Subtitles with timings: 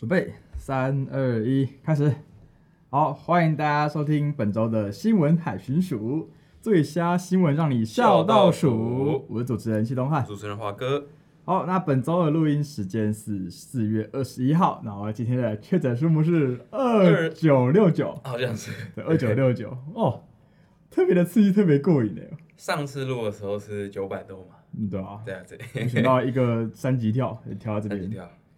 [0.00, 2.10] 准备三二一，开始！
[2.88, 6.30] 好，欢迎大家收听本周的新闻海巡署，
[6.62, 9.26] 最瞎新闻让你笑到数。
[9.28, 11.04] 我是主持人谢东汉，主持人华哥。
[11.44, 20.22] 好，那本周的录音时间是四月二十一号，然后今天的确诊数目是二九六九，好像是对二九六九 哦，
[20.90, 22.22] 特别的刺激，特别过瘾的。
[22.56, 24.54] 上次录的时候是九百多嘛？
[24.78, 28.10] 嗯，对啊，对啊，对，选到一个三级跳，跳到这边，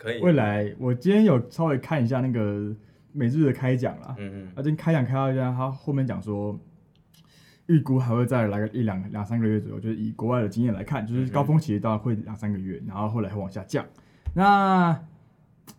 [0.03, 0.21] 可以。
[0.21, 2.75] 未来我今天有稍微看一下那个
[3.13, 6.59] 每日的开奖啦，嗯嗯，啊，今天开奖开到一下，他后面讲说。
[7.67, 13.87] 预估还会再来个一两两三个月左右，就是以国外的经验来看，就是高峰期大概会两三个月，然后后来会往下降。
[14.35, 14.91] 那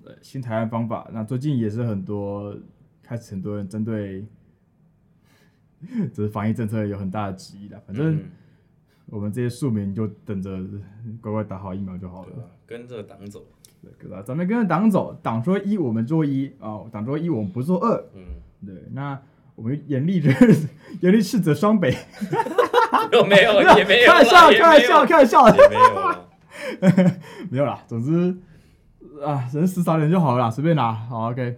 [0.06, 2.58] 呃新台湾方法，那最近也是很多
[3.04, 4.26] 开始很多人针对，
[6.14, 7.78] 就是防疫政策有很大的质疑了。
[7.86, 8.18] 反正
[9.08, 10.58] 我们这些庶民就等着
[11.22, 13.46] 乖乖打好疫苗就好了，跟着党走。
[14.00, 14.22] 对吧？
[14.26, 18.04] 咱们跟着党走，党说一我们做一啊，党说一我们不做二。
[18.16, 18.22] 嗯，
[18.66, 19.20] 对，那。
[19.56, 20.32] 我们严厉的
[21.02, 21.96] 严厉斥责双北，
[23.14, 27.12] 有没有 也没有，开玩笑，开玩笑，开玩笑，也没有，
[27.52, 27.84] 没有啦。
[27.88, 28.36] 总之
[29.24, 30.92] 啊，人死少点就好了啦，随便拿。
[30.92, 31.56] 好，OK。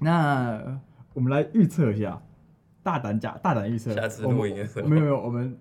[0.00, 0.80] 那
[1.14, 2.20] 我们来预测一下，
[2.82, 3.94] 大胆假，大胆预测。
[3.94, 5.56] 下次录影的时候，没有没有，我们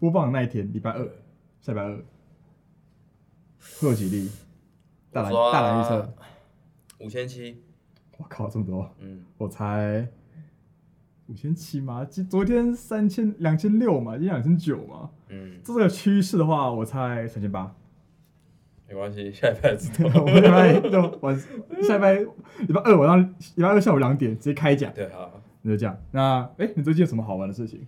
[0.00, 1.08] 播放那一天，礼拜二，
[1.60, 1.96] 下礼拜二
[3.78, 4.28] 会有几例？
[5.12, 6.14] 大胆大蓝预测，
[7.00, 7.62] 五千七。
[8.18, 8.90] 我靠，这么多！
[9.00, 10.08] 嗯，我猜。
[11.28, 12.04] 五千七吗？
[12.04, 15.10] 今昨天三千两千六嘛，今天两千九嘛。
[15.28, 17.74] 嗯，这个趋势的话，我猜三千八。
[18.88, 20.10] 没关系，下礼拜知道。
[20.20, 21.38] 我们礼拜就晚，
[21.82, 24.92] 下礼拜礼拜二晚上，礼拜二下午两点直接开奖。
[24.94, 25.30] 对啊，
[25.62, 25.96] 那就这样。
[26.10, 27.86] 那哎、欸，你最近有什么好玩的事情？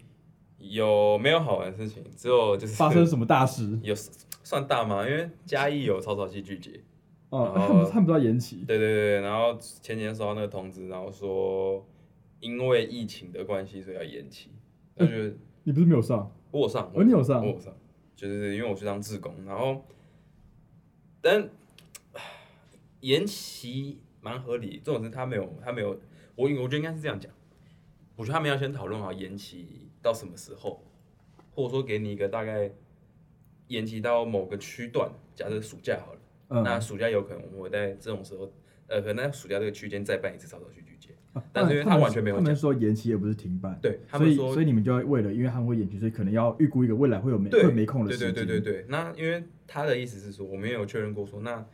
[0.59, 2.03] 有没有好玩的事情？
[2.17, 3.79] 只有就是发生什么大事？
[3.83, 3.95] 有
[4.43, 5.07] 算大吗？
[5.07, 6.81] 因为嘉义有草草戏剧节。
[7.37, 8.65] 哦、嗯，他们他们不知道延期。
[8.67, 11.85] 对对对，然后前天收到那个通知，然后说。
[12.41, 14.51] 因为疫情的关系，所以要延期。
[14.97, 16.31] 那就、欸、你不是没有上？
[16.51, 17.75] 我有上，我有上，我有上，
[18.15, 19.83] 就是因为我去当志工，然后，
[21.23, 21.49] 但
[23.01, 24.79] 延期蛮合理。
[24.85, 25.99] 这种事他没有，他没有，
[26.35, 27.33] 我我觉得应该是这样讲。
[28.15, 30.85] 我觉得他们要先讨论好延期到什么时候，
[31.55, 32.71] 或者说给你一个大概
[33.69, 38.53] 延期到某个区段，假设暑假好了，嗯、那暑假有可能我会在这种时候，
[38.87, 41.15] 呃，可能在暑假这个区间再办一次草草戏剧节。
[41.53, 48.33] 但是因为他完全没有，他们说延期也不是停办，对，他们说，所以你们就要为了，因为他们会延期，所以可能要预估一个未来会有没会没空的时间。
[48.33, 48.87] 对对对对对。
[48.89, 51.67] 那因为他的意思是说，我们也有确认过说，那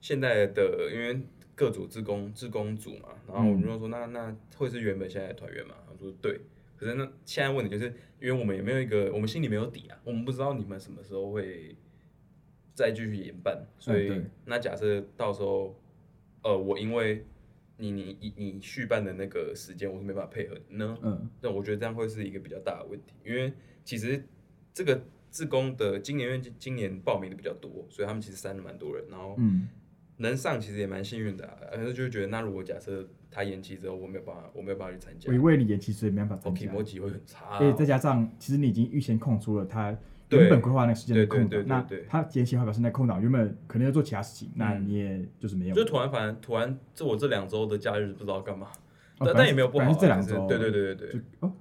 [0.00, 1.20] 现在的因为
[1.56, 5.74] 各组自工自工组嘛，然后我们就说那那会是原本现在的团员嘛？
[5.88, 6.40] 他说对。
[6.76, 11.74] 可是那现在问题就是，因为我们也没有一个，我们心里没有底啊，我们不知道你们什么时候会
[12.78, 15.74] 再继续延办，所以那假设到时候，
[16.42, 17.24] 呃，我因为。
[17.80, 20.98] 你你你你续办的那个时间，我是没办法配合的呢。
[21.00, 23.52] 嗯，那我觉得这样会是一个比较大的问题，因为
[23.84, 24.20] 其实
[24.74, 25.00] 这个
[25.30, 29.38] 自工的今年因为今年报名的比较多，所以他们其实删了蛮多人，然后
[30.16, 39.96] 能上其实也蛮幸运的，啊，可是就觉得那如果假设他延期之后，我没有办法，我没有办法去参加，我为你延期所以没办法参加，我体会很差，所以再加上其实你已经预先空出了他。
[40.30, 45.74] 原本规划那个时间的空档，那他延期的话表示那空档原本可能要做其他事情，那你也就是没有。
[45.74, 48.68] 就突然反正突然，这我这两周的假日不知道干嘛，
[49.18, 49.90] 但但也没有不好。
[49.94, 51.20] 这两周，对对对对对。
[51.40, 51.52] 哦，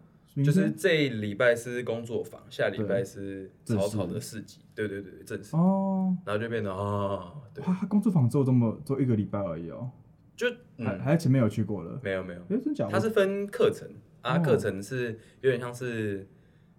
[0.43, 4.59] 就是这礼拜是工作坊，下礼拜是草草的市集。
[4.75, 5.55] 对对对，正式。
[5.55, 6.15] 哦。
[6.25, 9.89] 然后就变得哦，哇，他工作坊只有这么做一个礼拜而已哦。
[10.35, 10.45] 就
[10.77, 11.99] 还还前面有去过了？
[12.03, 12.41] 没有没有。
[12.49, 12.87] 哎，真假？
[12.91, 13.87] 他是分课程
[14.21, 16.27] 啊，课程是有点像是。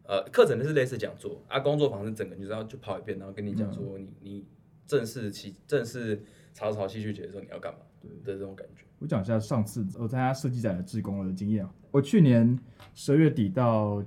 [0.08, 4.46] 呃，课程的是类似讲座啊，工作坊是整个，你知道就跑一遍，然后跟你讲说你、嗯、你
[4.86, 6.22] 正式期正式
[6.54, 8.10] 草草戏剧节的时候你要干嘛，对。
[8.24, 8.84] 的这种感觉。
[9.00, 12.58] 我讲一下上次我参加设计展的志工的经验啊，我去年
[12.94, 14.02] 十二月底到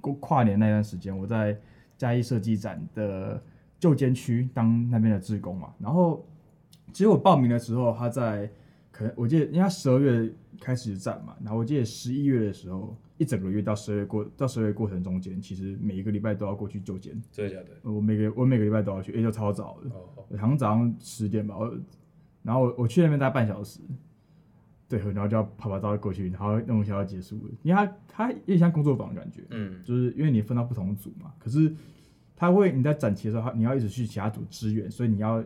[0.00, 1.58] 过跨年那段时间，我在
[1.98, 3.42] 嘉义设计展的
[3.80, 6.24] 旧监区当那边的志工嘛，然后
[6.92, 8.48] 其实我报名的时候，他在
[8.96, 12.96] 可能我记得，因为他十二月开始站嘛，然后我记得十一月的时候。
[13.18, 17.18] 一整个月到十二月过到十二月过程中间，其实每一个礼拜都要过去就监。
[17.32, 17.90] 真的假的？
[17.90, 19.88] 我每个我每个礼拜都要去，也就超早的，
[20.38, 21.56] 好像早上十点吧。
[21.56, 21.74] 我
[22.42, 23.80] 然后我我去那边待半小时，
[24.86, 27.54] 对，然后就要跑跑到过去，然后弄一下要结束了。
[27.62, 31.32] 因为他他有点像工作坊的感觉，嗯，就是因为你分到不同组嘛。
[31.38, 31.74] 可是
[32.36, 35.42] 他会你在展期的时候，你要一直去其他组支援，所以你要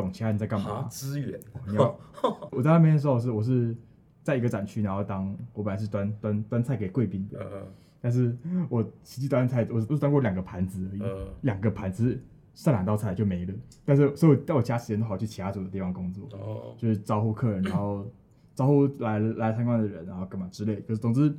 [0.00, 0.82] 懂其他人在干嘛。
[0.90, 1.38] 资源？
[1.66, 1.98] 你要
[2.52, 3.76] 我在那边的时候是我是。
[4.20, 7.66] 在一个展区，然后当我本来是端端端菜给贵宾的，
[7.98, 8.36] 但是
[8.68, 11.02] 我实际端菜，我不是端过两个盘子而已，
[11.40, 12.20] 两个盘子
[12.52, 13.54] 上两道菜就没了。
[13.86, 18.06] 但是所以我在我家时间都跑去其他组的地方工作，哦，就是招呼客人，然后
[18.54, 20.76] 招呼来来参观的人，然后干嘛之类。
[20.82, 21.34] 可是总之，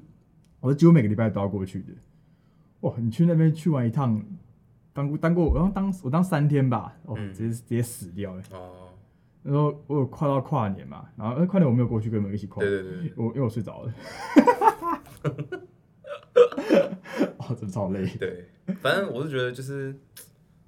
[0.59, 1.93] 我是几乎每个礼拜都要过去的。
[2.79, 4.19] 哇，你去那边去玩一趟，
[4.99, 8.43] 当当过，然后当我当三天吧，哦，嗯、直接直接死掉了。
[8.51, 8.89] 哦，
[9.43, 13.93] 然后我有跨到跨年嘛，然后呃跨年我没有过去跟你们一起跨，对对对，我因为我睡着了。
[17.37, 18.05] 哦，真的超累。
[18.17, 19.95] 对，反正我是觉得就是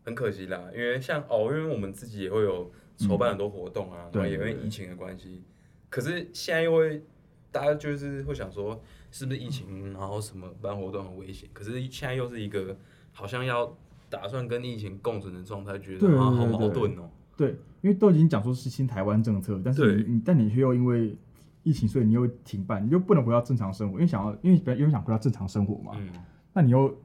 [0.04, 5.44] 很可惜啦，因为像哦，因为我们自己也会有筹办很多活动啊，嗯、然后也因为疫情的关系，
[5.89, 7.04] 可是现在又会
[7.51, 8.81] 大家就是会想说，
[9.12, 11.50] 是不是疫情，然后什么办活动很危险？
[11.54, 12.78] 可是现在又是一个
[13.12, 13.78] 好像要
[14.12, 17.10] 打算跟疫情共存的状态，觉得啊好矛盾哦。
[17.36, 21.18] 对，因为都已经讲说是新台湾政策，但是你，但你却又因为
[21.63, 25.94] 疫情，所以你又停办，你又不能回到正常生活，因为想要，因为因为想回到正常生活嘛。
[25.96, 26.12] 嗯。
[26.54, 26.96] 那你又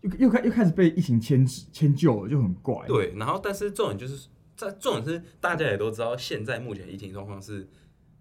[0.00, 2.86] 又又开又开始被疫情牵制迁就了，就很怪。
[2.88, 7.68] 对，然后但是重点就是在重点是大家也都知道，现在目前疫情状况是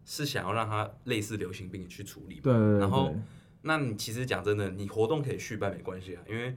[0.04, 2.40] 是想要让它类似流行病去处理。
[2.44, 2.54] 对。
[2.78, 3.16] 然后，
[3.64, 6.56] 那你其实讲真的，你活动可以续办没关系啊，因为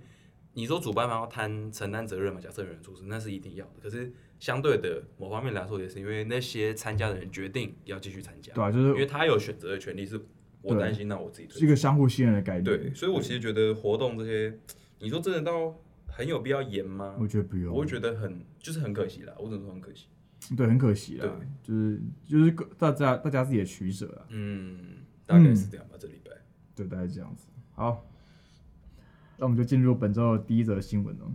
[0.59, 3.75] 你说主办方要担承担责任嘛，假设有人出事，那是一定要的。
[3.81, 8.53] 可是相对的某方面来说，也是因为那些参加的人决定要继续参加。
[8.53, 10.21] 对啊，就是因为他有选择的权利是。
[10.61, 12.65] 我担心，那我自己是一个相互信任的概念。
[12.65, 14.59] 对，所以我其实觉得活动这些，
[14.99, 15.73] 你说真的到
[16.09, 17.17] 很有必要严吗？
[17.19, 17.73] 我觉得不用。
[17.73, 20.09] 我会觉得很就是很可惜啦，我只能说很可惜。
[20.57, 21.27] 对，很可惜啦。
[21.27, 24.27] 对，就是就是大家大家自己的取舍啊。
[24.31, 26.33] 嗯，大概是这样吧，嗯、这礼拜。
[26.75, 27.47] 对，大概这样子。
[27.75, 28.08] 好，
[29.39, 31.33] 那我们就进入本周的第一则新闻哦。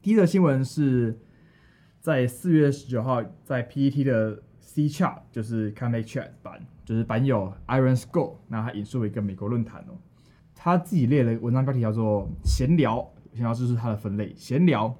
[0.00, 1.18] 第一则新闻是
[2.00, 6.64] 在四月十九号在 PET 的 C Chat，就是 Climate Chat 版。
[6.84, 9.92] 就是版友 Iron Skull，那他引述了一个美国论坛哦，
[10.54, 14.32] 他自己列了一个文章标题叫做“闲聊”，闲聊就是他的分类。
[14.34, 14.96] 闲聊，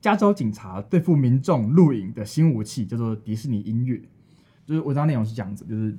[0.00, 4.00] 加州警察对付民众录影的新武器叫做迪士尼音乐。
[4.64, 5.98] 就是文章内容是这样子，就是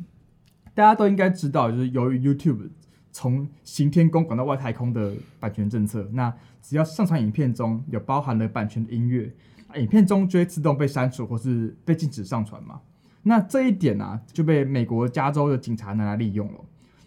[0.73, 2.69] 大家都应该知道，就是由于 YouTube
[3.17, 6.31] 从行天宫管到外太空的版权政策，那
[6.61, 9.33] 只要上传影片中有包含了版权的音乐，
[9.75, 12.79] 影片中就会自动被删除或是被禁止上传嘛。
[13.23, 16.59] 那这一点啊，就被美国加州的警察拿来利用了。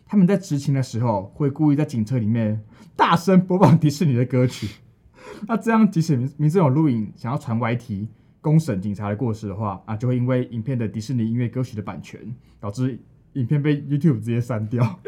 [0.04, 2.60] 他们在执勤的时候，会故意在警车里面
[2.96, 4.68] 大声播放迪士尼的歌曲。
[5.46, 8.08] 那这样，即使民民众有录影想要传 YT
[8.40, 12.20] 公审警察的过失的话啊，就会因为影片的迪士尼音乐歌曲的版权，
[12.58, 12.98] 导致
[13.34, 14.98] 影片被 YouTube 直接删掉。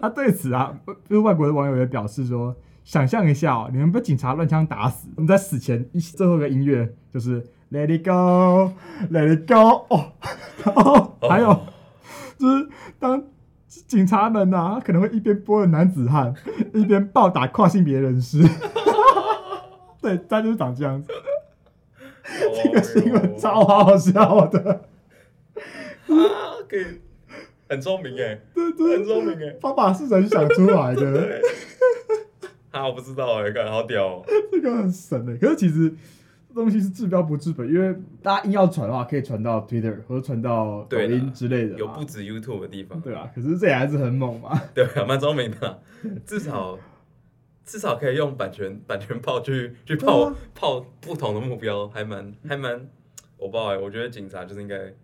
[0.00, 0.78] 那 对此啊，
[1.08, 2.54] 就是外国的网友也表示说：
[2.84, 7.44] 想象一下哦，你们被警察乱枪打死，你在死前一最后一个音乐就是。
[7.68, 8.74] Let it go,
[9.10, 9.86] let it go。
[9.88, 10.12] 哦，
[10.64, 11.62] 然 后还有
[12.38, 12.68] 就是
[13.00, 13.20] 当
[13.66, 16.32] 警察们呐、啊，可能会一边播着男子汉，
[16.72, 18.40] 一边暴打跨性别人士。
[20.00, 21.08] 对，他就是长这样子。
[22.62, 24.82] 这个新闻超好笑的。
[26.06, 27.00] 啊，可以，
[27.68, 31.40] 很聪明哎，对对，很聪明哎，方法是人想出来的。
[32.70, 34.24] 啊，我不知道哎，感觉好屌哦。
[34.50, 35.94] 这个很神哎，可是其实。
[36.56, 45.82] 东西是治标不治本，因为大家硬要传的话，可以传到 Twitter 或者传到抖音之类的，有不止 YouTube 的地方，对啊，可是这也还是很猛嘛，对啊，蛮聪明的，
[46.24, 46.78] 至少
[47.62, 52.88] 至少可以用版权版权炮去去炮炮不同的目标，还蛮还蛮，
[53.36, 54.94] 我不知道哎，我觉得警察就是应该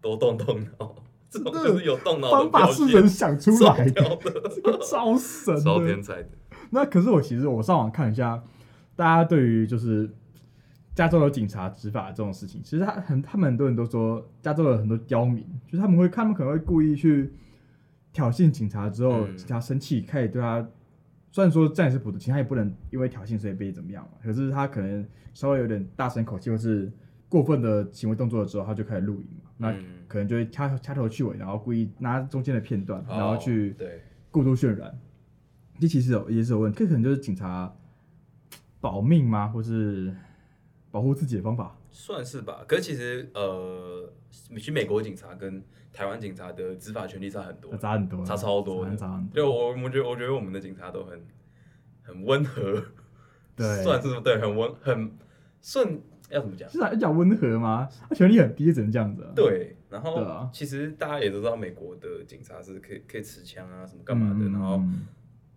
[0.00, 0.94] 多动动脑，
[1.32, 4.18] 这种就是有动脑方法是人想出来的，
[4.88, 6.28] 超神，超天才的。
[6.70, 8.40] 那可是我其实我上网看一下，
[8.94, 10.08] 大家对于就是。
[10.94, 17.32] 加州有警察执法这种事情，其实他很，他们很多人都说，加州有很多刁民，就是他们会，他们可能会故意去
[18.12, 20.68] 挑衅警察，之后警察生气，开始对他，
[21.30, 24.10] 虽然说战士普的，其实他也不能因为挑衅所以被怎么样嘛。
[24.22, 26.92] 可是他可能稍微有点大声口气或是
[27.26, 29.74] 过分的行为动作的时候，他就开始录影嘛，那
[30.12, 33.74] 可能就会掐掐头去尾，然后故意拿中间的片段，然后去
[34.30, 34.96] 过度渲染。
[35.80, 37.74] 这其实有也是有问题，这可能就是警察
[38.80, 40.14] 保命吗，或是？
[40.90, 48.94] 保护自己的方法算是吧，可是其实呃，其实美国警察跟台湾警察的执法权力差很多，差很多，差超多的。
[49.32, 51.18] 就我我觉得我觉得我们的警察都很
[52.02, 52.84] 很温和，
[53.56, 55.10] 对，算是对，很温很
[55.62, 56.68] 顺，要怎么讲？
[56.68, 57.88] 是啊，要讲温和吗？
[58.10, 59.26] 他权力很低，只能这样子。
[59.34, 64.46] 对，然后其实大家也都知道，美国的警察是可以可以持枪啊，什么干嘛的。
[64.46, 64.82] 然后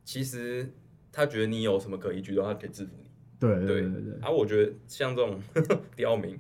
[0.04, 0.70] 其实
[1.12, 3.10] 他觉得你有什么可疑举动，他可以制服你。
[3.40, 5.40] 对对对对，啊，我觉得像这种
[5.96, 6.38] 刁民，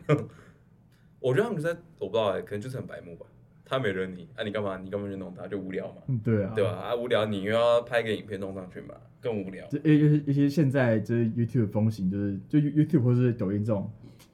[1.20, 3.26] 我觉得他们在我不知道哎，可能就是很白目吧。
[3.68, 4.78] 他没惹你，啊你干嘛？
[4.78, 5.48] 你干嘛去弄他？
[5.48, 6.04] 就无聊嘛。
[6.08, 6.72] 嗯，对啊，对吧？
[6.72, 9.68] 啊无聊，你又要拍个影片弄上去嘛，更无聊。
[9.70, 13.92] 这尤尤尤其现在就是 YouTube 风行，就是就 YouTube 或是抖音这种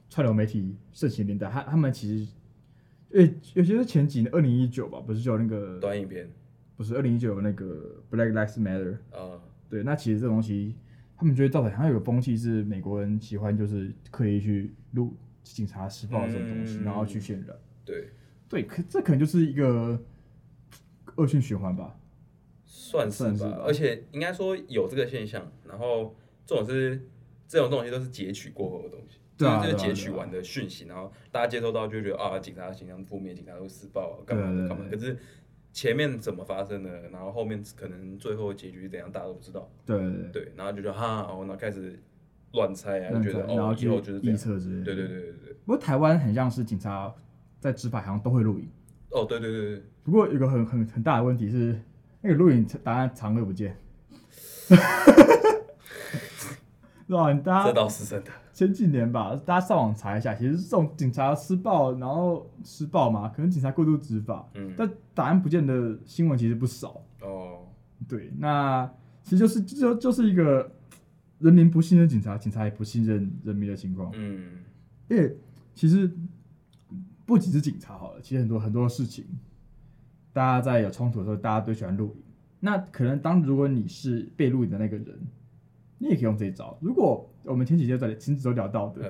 [0.10, 2.32] 串流媒体盛行年代，他他们其实，
[3.14, 6.30] 诶，尤其是前几年二零一九吧，不是就有那个短影片，
[6.78, 10.76] 不是二零一九那个 Black Lives Matter 啊，对，那其实这东西，
[11.18, 17.58] 他们觉得造成好像有个风气是美国人喜欢就是刻意去录警察施暴这种东西，嗯、然后去渲染。
[17.86, 18.10] 对。
[18.50, 19.98] 对，可这可能就是一个
[21.16, 21.98] 恶性循环吧，
[22.66, 23.34] 算是吧。
[23.34, 26.14] 是吧，而且应该说有这个现象，然后
[26.46, 27.08] 这种是
[27.48, 34.86] 这种东西都是截取过后的东西，对啊，就是截取完的讯息，然后大家接收到就觉得啊，警察形象负面，警察会施暴，干嘛干嘛。
[34.90, 35.18] 可是
[35.74, 39.70] 前面怎么发生的，然后后面可能最后结局怎样，大家都不知道。
[39.86, 42.00] 对对对，然后就觉得哈，然后开始
[42.54, 44.86] 乱猜啊，就觉得哦，然后以后就是预测之类的。
[44.86, 45.54] 对对对对对。
[45.66, 47.14] 不过台湾很像是警察。
[47.62, 48.68] 在执法好像都会录影
[49.12, 49.84] 哦，对对对对。
[50.04, 51.80] 不过有个很很很大的问题是，
[52.22, 53.78] 那个录影档案藏而不见，
[57.18, 57.34] 是吧？
[57.44, 58.32] 大家这倒是真的。
[58.54, 67.60] 前几年吧，大家上网查一下，其实这种警察施暴，然后施暴嘛，可能警察过度执法，嗯，但打案不见的新闻其实不少哦。
[68.08, 68.90] 对，那
[69.24, 70.72] 其实就是就就是一个
[71.40, 74.60] 人民不信任警察，警察也不信任人民的情况，嗯，
[75.10, 75.38] 因为
[75.74, 76.12] 其实。
[77.24, 79.24] 不只是警察好了，其实很多很多事情，
[80.34, 82.24] 大家在有冲突的时候，大家都喜欢录影。
[82.60, 85.18] 那可能当如果你是被录影的那个人，
[86.02, 86.76] 你也可以用这一招。
[86.82, 89.02] 如果我们前几天在亲子都聊到的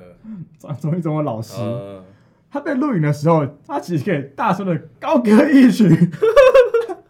[0.57, 2.03] 张忠一中的老师，呃、
[2.49, 5.87] 他被录影的时候，他其实可以大声的高歌一曲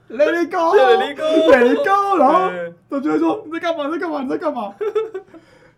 [0.09, 2.51] ，Let it go，Let it go，Let it go，然后
[2.89, 3.87] 他就会说你在干嘛？
[3.87, 4.21] 你在干嘛？
[4.21, 4.75] 你在干嘛？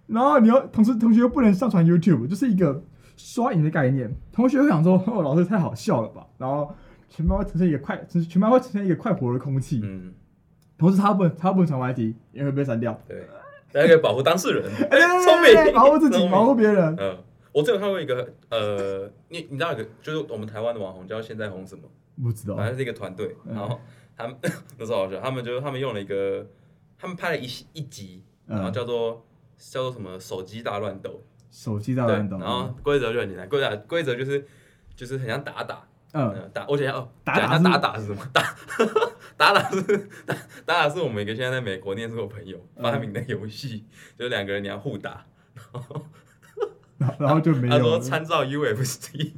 [0.07, 2.83] 然后你要同时同学又不能上传 YouTube，就是一个。
[3.15, 6.73] 刷影的概念，同学会想说：“哦，老师太好笑了吧？”然后
[7.07, 7.95] 全班会呈现一个快，
[8.27, 9.81] 全班会呈现一个快活的空气。
[9.83, 10.11] 嗯。
[10.79, 12.99] 同时，他不能，他不能传 YT，也会被删掉。
[13.07, 13.23] 对。
[13.73, 14.63] 大家可以保护当事人，
[15.23, 16.95] 聪明，保护自己，保护别人。
[16.99, 17.17] 嗯。
[17.51, 21.83] 我之前看过一个，呃，你你知道一个，就是我们台湾的网红叫现在红什么？
[22.23, 22.55] 不知道。
[22.55, 23.79] 反正是一个团队，然后
[24.17, 24.35] 他们
[24.77, 26.45] 那时候好笑，他们就是他们用了一个，
[26.97, 29.23] 他们拍了一一集，然后叫做
[29.57, 31.21] 叫做什么手机大乱斗。
[31.51, 34.43] 手机大乱斗，然后规则就很简单，规则规则就是
[34.95, 38.27] 就是很像打打，嗯，打，我想要哦，打打打打是什么？
[38.33, 38.41] 打
[39.37, 39.81] 打打是
[40.25, 40.35] 打
[40.65, 43.85] 打打是我们一个现在在美国念书的朋友发明的游戏，
[44.17, 45.25] 就是两个人你要互打，
[46.97, 47.73] 然后然后就没有。
[47.73, 49.31] 他说参照 UFC，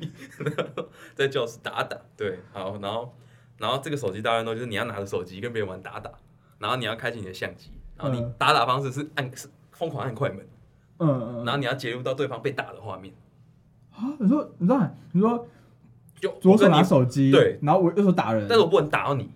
[1.16, 3.16] 在教室打打，对，好，然后
[3.58, 6.12] 然后这个手机大乱斗就是你要拿着手机跟别人玩打打，
[6.60, 10.46] 然后你要开启你的相机，然后你打打方式是按是疯狂按快门。
[10.98, 13.14] 嗯嗯，然后你要截入到对方被打的画面。
[13.92, 14.16] 啊？
[14.18, 15.48] 你说，你知道，你说，
[16.20, 19.30] 就左手拿手机，对，然后我右手打人，但是我不能打到你，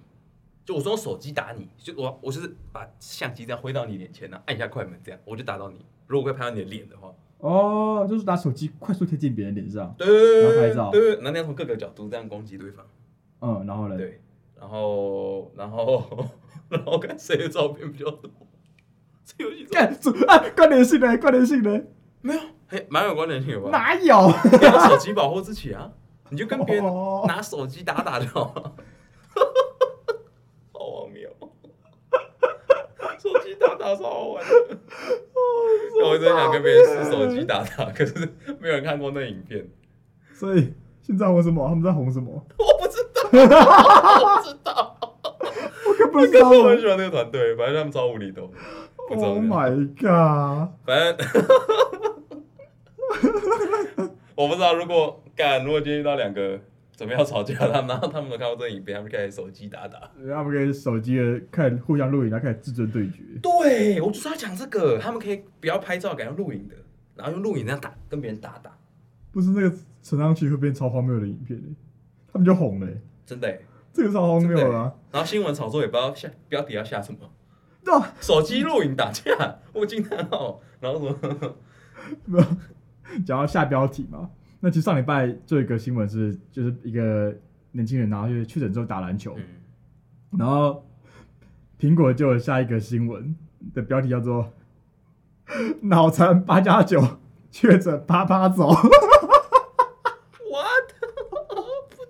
[0.70, 5.84] 就我说手机打你，就我我就是把相机这样挥到你脸前呢，按一下快门这样，我就打到你。
[6.06, 12.86] 如果会拍到你的脸的话，哦，就是拿手机快速贴近别人脸上，对然后拍照，对对，然后你要从各个角度这样攻击对方。
[13.42, 13.98] 嗯，然后呢？
[13.98, 14.22] 对，
[14.60, 16.30] 然后然后
[16.70, 18.30] 然后看谁的照片比较多。
[19.26, 19.92] 这游戏干
[20.28, 21.84] 啊，关联性的，关联性的，
[22.22, 23.72] 没有，嘿，蛮有关联性的吧？
[23.72, 24.32] 哪有？
[24.52, 25.92] 你要手机保护自己啊！
[26.30, 26.84] 你就跟别人
[27.26, 28.76] 拿手机打打就好了。
[30.72, 31.30] 好荒谬！
[33.20, 34.50] 手机打打超好玩的。
[36.06, 38.14] 我真想跟别人试手机打打，可是
[38.60, 39.66] 没有人看过那影片。
[40.34, 41.68] 所以现在红什么？
[41.68, 42.46] 他们在红什么？
[42.58, 44.98] 我不知道，我不知道。
[45.88, 46.50] 我可不知道。
[46.50, 48.50] 我很喜欢那个团队，反正他们超无厘头。
[49.10, 50.70] Oh my god！
[50.86, 51.18] 反正
[54.36, 56.60] 我不知道，如果干，如果今天遇到两个
[57.00, 63.24] 准备要吵架，他们然后他们都看过这影片，他们开始手机打打，他们可以手机的看互相录影，然后开始自尊对决。
[63.42, 66.76] 对，我就是要讲这个，他们可以不要拍照，改用录影的，
[67.16, 68.78] 然后用录影这样打，跟别人打打。
[69.32, 71.58] 不是那个传上去会变超荒谬的影片，
[72.34, 72.88] 他们就红了，
[73.26, 73.58] 真的，
[73.94, 74.94] 这个超荒谬啊！
[75.10, 77.20] 然后新闻炒作也不知道下标题要下什么。
[77.82, 81.56] 对，手机录影打架，我惊叹号，然后什么？
[82.26, 82.46] 没 有
[83.26, 84.30] 讲到下标题嘛？
[84.60, 87.34] 那其实上礼拜就有一个新闻是，就是一个
[87.72, 89.44] 年轻人，然后就确诊之后打篮球，嗯、
[90.38, 90.86] 然后
[91.80, 93.36] 苹果就有下一个新闻
[93.74, 94.52] 的标题叫做
[95.84, 97.02] “脑残八加九
[97.50, 98.68] 确诊趴趴走”。
[100.50, 100.94] What？
[101.48, 102.04] 不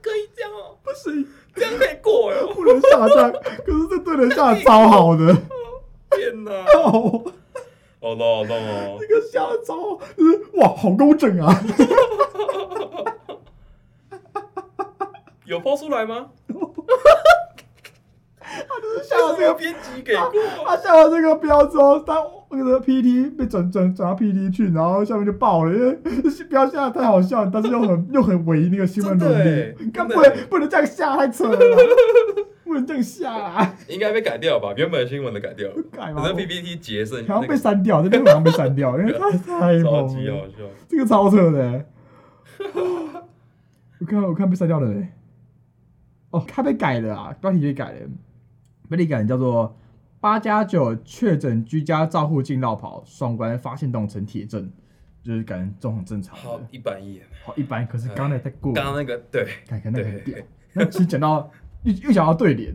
[0.00, 1.26] 可以这样哦，不行。
[1.56, 5.32] 这样可以过了，不能下降，可是这对人下的超好的。
[6.10, 6.50] 天哪！
[8.04, 8.98] 好痛好痛哦！
[9.00, 11.58] 这 个下的超，就是哇，好工整啊！
[15.46, 16.26] 有抛出来吗？
[18.44, 20.30] 他就是下了这个编辑给过，
[20.66, 25.98] 他下了这个标之后，他那个 PT 被转转转到 PT 去，然后下面就爆了，因为
[26.50, 31.58] 标下太好笑，但是又很又很违那个新闻伦理，干不能不能这样下，太扯了，
[32.74, 33.76] 不能这样下啊！
[33.88, 34.74] 应该被改掉吧？
[34.76, 36.22] 原本新闻的改掉了，改吗？
[36.22, 40.50] 可是 PPT 节省，好像被删掉，这边好像被删掉，因为太 太猛了，
[40.88, 41.86] 这个超扯的。
[44.00, 45.08] 我看我看被删掉了嘞，
[46.30, 48.00] 哦，他被改了啊，标题也改了。
[48.90, 49.78] 被你改叫做
[50.20, 54.68] 八加九确诊居家照护进落跑，双关发现冻成铁证，
[55.22, 56.36] 就是感觉这种很正常。
[56.36, 57.86] 好一般一眼，好一般。
[57.86, 60.36] 可是刚才太过，刚刚那个对，看看那个很屌。
[60.72, 61.48] 那其实讲到
[61.84, 62.74] 又又想要对联，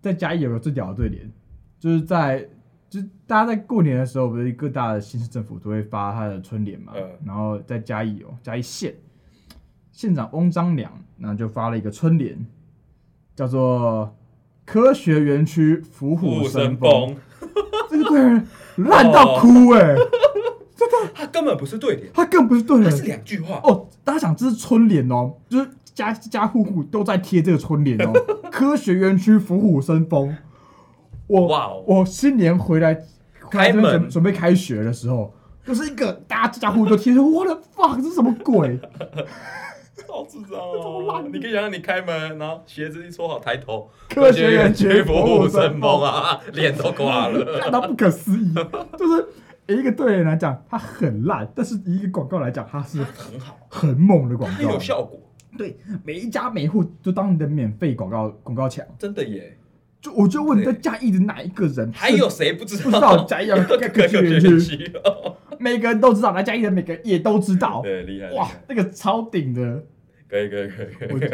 [0.00, 1.30] 在嘉义有个最屌的对联，
[1.78, 2.48] 就是在
[2.90, 6.92] 就是大家在过年的时候，不是各大的县市政府都会发他的春联嘛？
[6.96, 7.08] 嗯。
[7.24, 8.94] 然后在嘉义哦，嘉义县
[9.92, 12.44] 县长翁章梁，然后就发了一个春联，
[13.36, 14.12] 叫做。
[14.70, 17.16] 科学园区伏虎生风，
[17.88, 18.46] 这个对联
[18.76, 19.96] 烂到哭哎、欸！
[20.76, 23.88] 真的，他根本不是对联，他更不是对联，是两句话哦。
[24.04, 28.12] 大家想，这是春联哦，就是家家户户都在贴这个春联哦。
[28.50, 30.36] 科学园区虎虎生风，
[31.26, 32.98] 我哇我新年回来
[33.50, 38.78] 开门准备开学的时候，就是一个大家家户户都贴着，我的 fuck，这是什么鬼？
[40.08, 41.22] 好智障哦！
[41.30, 48.54] 你可以想象，你开门，然后鞋子一脱好，抬头，科学园区虎虎生风啊， 脸都挂了，烂到不可思议。
[48.96, 49.28] 就是
[49.66, 55.20] 一个对联来讲，它很烂；但是一个广告来讲，它是很好、很猛的广告，很有效果。
[55.58, 59.58] 对，每一家每户都当你的免费广告广告墙，真的耶！
[60.00, 62.84] 就我就问你在嘉义的哪一个人，还有谁不知道？
[62.84, 64.92] 不知道嘉义的科学园区，
[65.58, 67.82] 每个人都知道，来嘉义的每个人也都知道。
[67.82, 68.30] 对，厉害！
[68.30, 69.84] 哇，那个超顶的。
[70.28, 71.30] 可以可以可以可以，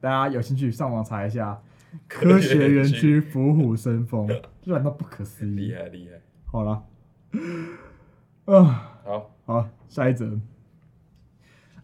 [0.00, 1.60] 大家有兴趣上网查一下
[2.08, 4.26] “科学园区虎虎生风”，
[4.64, 6.20] 乱到不可思议，厉害厉害。
[6.46, 6.82] 好了，
[8.44, 10.38] 啊，好好，下一则。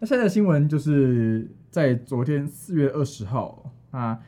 [0.03, 4.19] 那现在的新闻就是在昨天四月二十号，那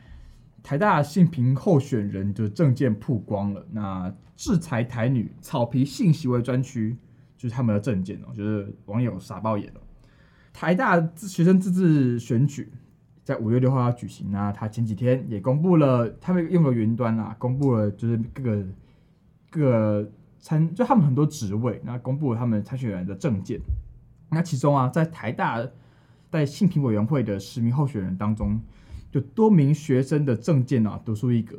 [0.62, 3.62] 台大性平候选人的证件曝光了。
[3.72, 6.96] 那制裁台女草皮性行为专区，
[7.36, 9.80] 就是他们的证件哦，就是网友傻爆眼了。
[10.50, 12.72] 台大学生自治选举
[13.22, 18.64] 在五月六号要举行，那他前几天也公布了，他们用了云端啊，公布了就是各个
[19.50, 23.60] 各参，就他们很多职位，那公布了他们参选人的证件。
[24.30, 25.66] 那其中啊，在台大
[26.30, 28.60] 在性平委员会的十名候选人当中，
[29.12, 31.56] 有多名学生的证件啊独树一格，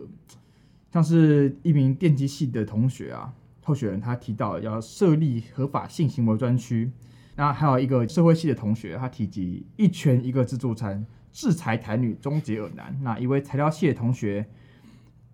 [0.91, 6.91] 像是一名电机系的同学啊，候选人他提到要设立合法性行为专区。
[7.35, 12.97] 那还有一个社会系的同学，他提及一拳一个自助餐，制裁台女，终结恶男。
[13.01, 14.45] 那一位材料系的同学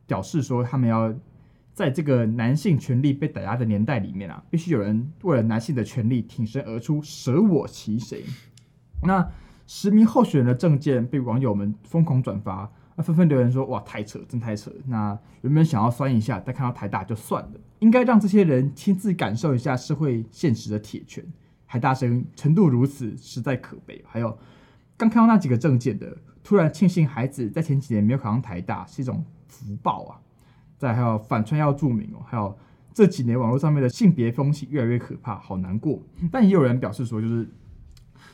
[0.06, 1.14] 表示说，他们要
[1.74, 8.24] 在这个男性权利被打压的年代里面啊，必须有人为了男性的权利挺身而出，舍我其谁。
[9.02, 9.28] 那
[9.66, 21.26] 十名候选人的政见被网友们疯狂转发，那纷纷留言说：“哇，太扯，真太扯！”那原本想要酸一下，但看到台大就算了，应该让这些人亲自感受一下社会现实的铁拳。
[21.66, 24.00] 还大声程度如此，实在可悲。
[24.08, 24.38] 还有
[24.96, 30.20] 刚看到那几个政见的，突然庆幸孩子在前几年没有考上台大是一种福报啊。
[30.84, 32.56] 再还有反穿要注明哦，还有
[32.94, 36.02] 这几年网络上面的性别风气越来越可怕，好难过。
[36.32, 37.50] 但也有人表示说，就是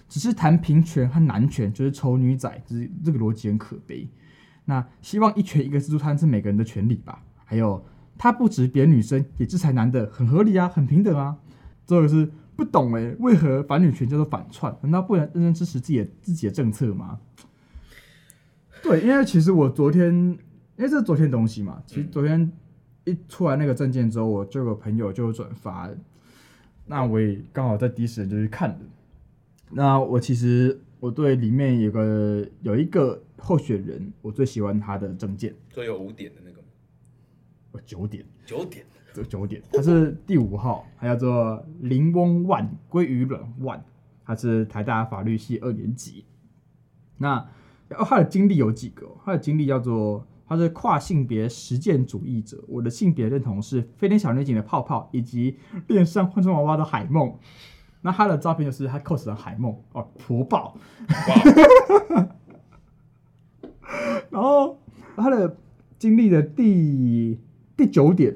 [0.08, 4.10] 只是谈平权和男权，就是丑女仔，就是这个逻辑很可悲。
[4.66, 7.24] 那希望一拳一个自助餐是每个人的权利吧。
[7.46, 7.86] 还有
[8.18, 11.38] 他不止别女生，也制裁男的，很合理啊，很平等啊。
[11.86, 12.30] 这个是。
[12.60, 14.76] 不懂哎，为何反女权叫做反串？
[14.82, 17.18] 难道不能认真支持自己的自己的政策吗？
[18.84, 20.38] 对，因为其实我昨天，
[20.80, 22.50] 因为这是昨天的东西嘛，其实昨天
[23.04, 25.90] 一出来那个证件之后，我就有个朋友就转发，
[26.86, 28.80] 那我也刚好在第一时间就去看了。
[29.72, 36.64] 那我其实我对里面有个有一个候选人，我最喜欢他的证件，最有五点的那个，
[37.74, 38.86] 我九点，九点。
[39.12, 43.84] 这九点，他是第五号，他叫做林翁万归于卵万，
[44.24, 46.24] 他是台大法律系二年级。
[47.18, 47.40] 那
[47.90, 49.08] 哦他的经历有几个？
[49.26, 57.36] 他的经历叫做他是跨性别实践主义者，我的性别认同是飞天小女警的泡泡，以及恋上换装娃娃的海梦。
[58.02, 60.76] 那他的照片就是他 cos 的海梦哦，婆爆。
[64.32, 64.80] 然后
[65.16, 65.56] 他的
[65.98, 67.40] 经历的第
[67.78, 68.36] 第九点。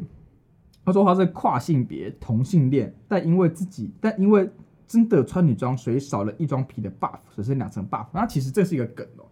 [0.86, 4.50] 他说他是跨性别同性恋，但因为自己，但因为
[4.86, 8.06] 真的穿女装，所以少了一装皮的 buff，只剩两层 buff。
[8.14, 9.24] 那其实这是一个梗哦。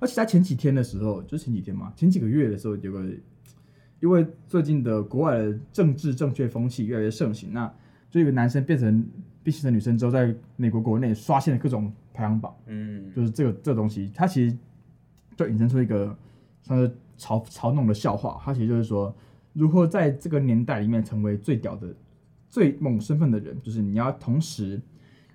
[0.00, 3.04] 而且在前几天的时候，就是前几天嘛，前几个月的时候，有个
[4.00, 7.70] 因为最近的国外的政治正确风气越来越盛行，那
[8.10, 9.06] 就一个男生变成
[9.42, 12.56] 变成女生之后，在美国国内刷新了各种排行榜。
[12.66, 14.56] 嗯，就是这个这个东西，它其实
[15.36, 16.16] 就引申出一个
[16.62, 18.40] 算是嘲嘲弄的笑话。
[18.42, 19.14] 它其实就是说，
[19.52, 21.94] 如何在这个年代里面成为最屌的、
[22.48, 24.80] 最猛身份的人，就是你要同时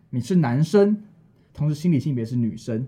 [0.10, 1.04] 你是男生，
[1.54, 2.88] 同时心理性别是女生。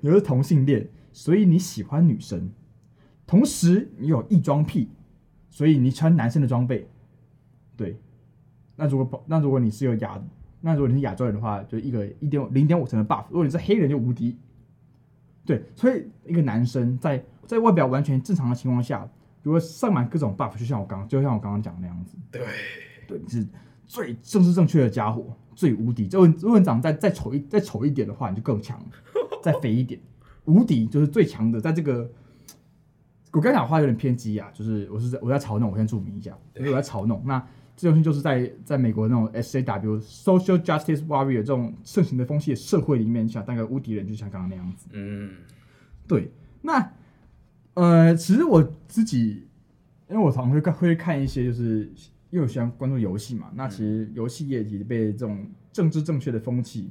[0.00, 2.50] 你是同性恋，所以你喜欢女生；
[3.26, 4.88] 同时你有异装癖，
[5.50, 6.88] 所以你穿男生的装备。
[7.76, 7.98] 对，
[8.76, 10.22] 那如果那如果你是有亚，
[10.60, 14.38] 那如果你是亚洲人的话，就一个一点零点五成的 buff；如果你是黑人，就无敌。
[15.44, 19.06] 对，所以一个男生在在外表完全正常的情况下，
[19.42, 22.46] 如果上满各种 buff，就像我刚就像我刚刚讲的那样子，对
[23.06, 23.46] 对，你是
[23.86, 26.08] 最政治正确的家伙，最无敌。
[26.10, 28.82] 如果如果你长得再再丑一再丑一点的话，你就更强。
[29.44, 30.00] 再肥一点，
[30.46, 31.60] 无敌就是最强的。
[31.60, 32.10] 在这个，
[33.30, 37.22] 我刚才讲的话有点偏激啊，就是我是在我在嘲弄，我先注明一下，我在嘲弄。
[37.26, 44.86] 那这东西就是在在美国那种 SAW Social Justice Warrior 这种盛行的风气的社会里面，想当个无敌人，就像刚刚那样子。
[44.92, 45.34] 嗯，
[46.08, 46.30] 对。
[46.62, 46.90] 那
[47.74, 49.46] 呃，其实我自己，
[50.08, 51.92] 因为我常常会看会看一些，就是
[52.30, 53.50] 因为我喜欢关注游戏嘛。
[53.54, 56.90] 那其实游戏业其实被这种政治正确的风气。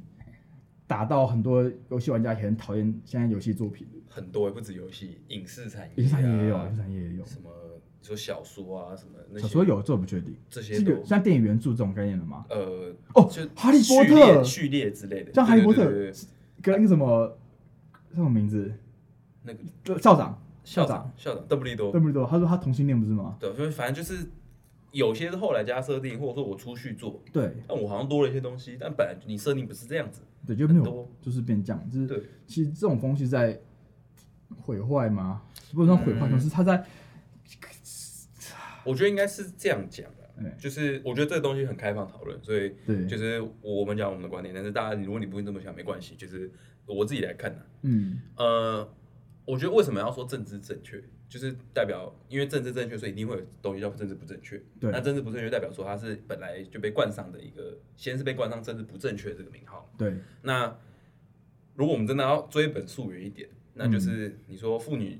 [0.85, 7.49] 打到很多游戏玩家也很讨厌现在游戏作品，很多也不止游戏，影视产业、啊、影视产业也有，影视产业也有什么
[8.01, 12.45] 说小说啊什么那些，小说有这我不确定，这些都像电影原著这种概念的吗？
[12.49, 15.85] 呃，哦，就哈利波特序列之类的，像哈利波特
[16.61, 17.37] 跟那个什么
[18.13, 18.71] 什么名字？
[19.43, 23.37] 那个校长，校长，校长，邓布利多，邓布利多，他说他同性恋不是吗？
[23.39, 24.25] 对，所以反正就是。
[24.93, 32.23] 有些是后来加设定，或者说我出去做，对，但我好像多了一些东西，但本来你设定不是这样子，对，就没有，就是变这样，就是对。
[32.45, 33.59] 其实这种东西在
[34.55, 35.41] 毁坏吗？
[35.73, 36.85] 不能说毁坏，就、嗯、是他在，
[38.85, 46.51] 我觉得应该是这样讲的，就是我觉得这个东西很开放讨论，所以对，就是我们讲我们的观点，但是大家如果你不会这么想，没关系，就是
[46.85, 48.87] 我自己来看的，嗯，呃，
[49.45, 51.03] 我觉得为什么要说政治正确？
[51.33, 54.61] 就是代表，因为政治正确，所以一定会有东西叫政治不正确。
[54.79, 59.91] 对，那政治不正确代表说它是本来就被冠上的一个，先是被冠上政治不正确这个名号。
[59.97, 60.77] 对，那
[61.73, 65.19] 如果我们真的要追本溯源一点，那就是你说妇女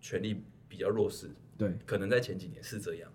[0.00, 3.12] 权利比较弱势，对，可能在前几年是这样。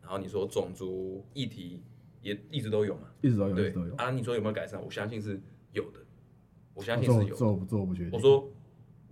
[0.00, 1.82] 然后你说种族议题
[2.22, 3.94] 也一直都有嘛，一直都有，对，一直都有。
[3.96, 4.82] 啊，你说有没有改善？
[4.82, 5.38] 我相信是
[5.72, 6.00] 有的，
[6.72, 7.34] 我相信是有的。
[7.34, 8.12] 做不做不决定。
[8.14, 8.50] 我说。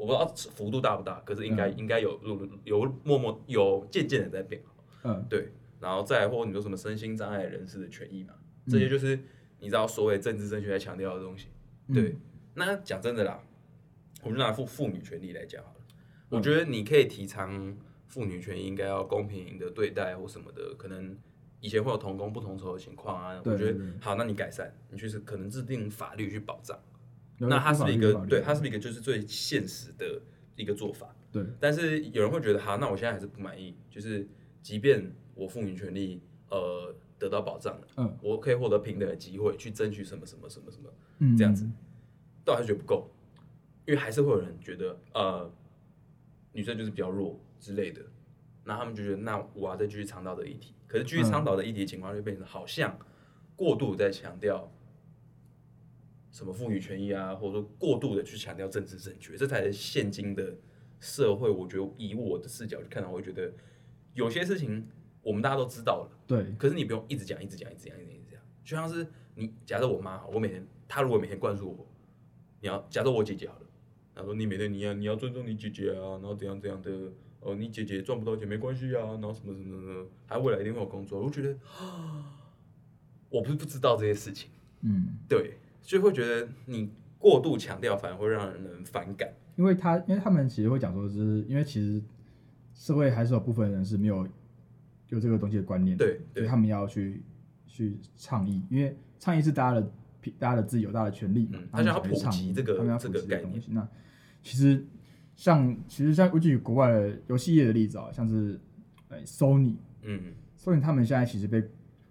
[0.00, 4.74] 我不知道幅度大不大，可是应该、嗯、应该有有有默默有渐渐的在变好。
[5.04, 8.32] 嗯，对，然后再或你说什么身心障碍人士的权益嘛，
[8.66, 9.18] 这些就是
[9.58, 11.48] 你知道所谓政治正确在强调的东西。
[11.88, 12.16] 嗯、对，
[12.54, 13.38] 那讲真的啦，
[14.22, 15.80] 我们就拿妇妇女权利来讲好了。
[16.30, 21.14] 嗯、我觉得你可以提倡妇女权益应该要公平的对待或什么的，可能
[21.60, 23.38] 以前会有同工不同酬的情况啊。
[23.44, 26.78] 我觉得好，那你改善，你就是可能制定法律去保障。
[27.48, 30.20] 那它是一个，对，它是一个就是最现实的
[30.56, 31.14] 一个做法。
[31.32, 34.28] 对，但是有人会觉得，哈，那我现在还是不满意，就是
[34.60, 41.64] 即便我妇女权利呃得到保障了，嗯，我可以获得平等的机会去争取什么什么什么什么，嗯，这样子，
[42.44, 43.08] 但还是觉得不够，
[43.86, 45.50] 因为还是会有人觉得，呃，
[46.52, 48.02] 女生就是比较弱之类的，
[48.64, 52.98] 那他们就觉得，那我要再继续倡导的议题，可是继续倡导的议题情况就变成好像
[53.56, 54.70] 过度在强调。
[56.30, 60.56] 什么妇女权益啊，或者说过度的去强调政治正确，这才是现今的
[61.00, 61.50] 社会。
[61.50, 63.52] 我觉得以我的视角去看，我会觉得
[64.14, 64.86] 有些事情
[65.22, 66.54] 我们大家都知道了，对。
[66.58, 68.40] 可是你不用一直讲，一直讲，一直讲，一直讲。
[68.64, 71.86] 就像是你，假设我妈，我每天，她如果每天灌输我，
[72.60, 73.66] 你要假设我姐姐好了，
[74.14, 76.90] 她说你每天你要你要尊重你姐姐啊，然后怎样怎样的，
[77.40, 81.20] 哦，你姐姐赚不到钱没关系啊，然后什么什么什么，她未来一定会有工作。
[81.20, 81.58] 我觉得
[83.28, 84.48] 我不是不知道这些事情，
[84.82, 85.58] 嗯，对。
[85.82, 89.28] 就会觉得你过度强调，反而会让人反感。
[89.56, 92.02] 因为他，因为他们其实会讲说，是因为其实
[92.72, 94.26] 社会还是有部分人是没有
[95.08, 97.22] 有这个东西的观念，对，所以他们要去
[97.66, 99.92] 去倡议，因为倡议是大家的
[100.38, 101.58] 大家的自由、大家的权利嘛。
[101.72, 103.62] 他想要普及这个他们要普及这个概念。
[103.68, 103.86] 那
[104.42, 104.86] 其实
[105.34, 108.58] 像其实像我举国外的游戏业的例子啊，像是
[109.08, 111.62] 哎 Sony，嗯，Sony 他们现在其实被。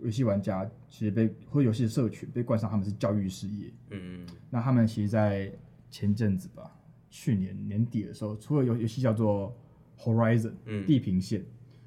[0.01, 5.51] 游戏玩家其实被或者游戏的社群被冠上他们是教育事业，嗯，那他们其实，在
[5.89, 6.75] 前阵子吧，
[7.09, 9.55] 去年年底的时候，出了游游戏叫做
[9.97, 11.43] Horizon，嗯，地平线，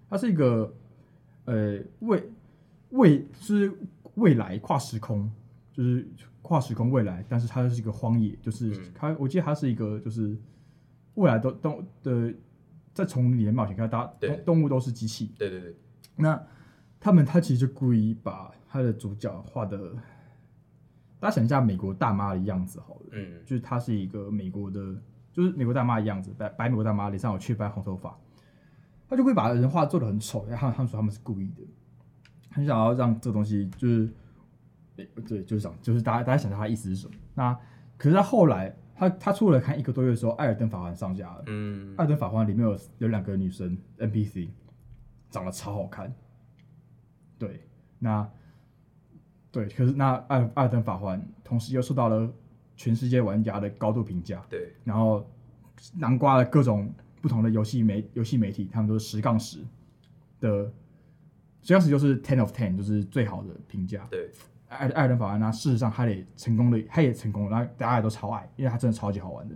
[0.08, 0.74] 它是一个
[1.46, 2.22] 呃未
[2.90, 3.72] 未是
[4.14, 5.30] 未来跨时空
[5.72, 6.06] 就是
[6.42, 10.36] 跨时空未来，但是它是一个荒野，就是它，嗯、我记得它是一个就是
[11.14, 12.34] 未来都都的
[12.92, 14.04] 在丛林里面冒险，看大
[14.44, 15.74] 动物都是机器，对对对。
[16.16, 16.46] 那
[17.02, 19.76] 他们他其实就故意把他的主角画的，
[21.18, 24.80] 大家想一下美国大妈的样子好了，嗯，就是他是一个美国的，
[25.32, 28.16] 就是美国大妈的样子，白白美国大妈脸上有雀斑红头发，
[29.08, 31.62] 他就会把人画做的很丑，然后他们说他们是故意的，
[32.50, 34.08] 很想要让这个东西就是。
[34.94, 37.14] 对，就是想，就是大家大家想想他意思是什么？
[37.34, 37.58] 那
[37.96, 41.42] 可是他后来，他他出来看一个多月的时候，《艾尔登法环》上架了。
[41.46, 44.50] 嗯，《艾尔登法环》里面有有两个女生 NPC，
[45.30, 46.14] 长得超好看。
[47.46, 47.60] 对，
[47.98, 48.30] 那
[49.50, 52.32] 对，可是那《艾艾尔登法环》同时又受到了
[52.76, 54.40] 全世界玩家的高度评价。
[54.48, 55.28] 对，然后
[55.96, 56.88] 南瓜的各种
[57.20, 59.58] 不同的游戏媒游戏媒体，他们都是十杠十
[60.38, 60.72] 的，
[61.62, 64.06] 十杠十就是 ten of ten，就是最好的评价。
[64.08, 64.30] 对。
[64.68, 69.54] 艾艾尔登法环呢，事实上他也成功的，他也成功了，大家也都超爱，因为他真的超级好玩的。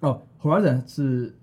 [0.00, 1.34] 哦，Horizon 是，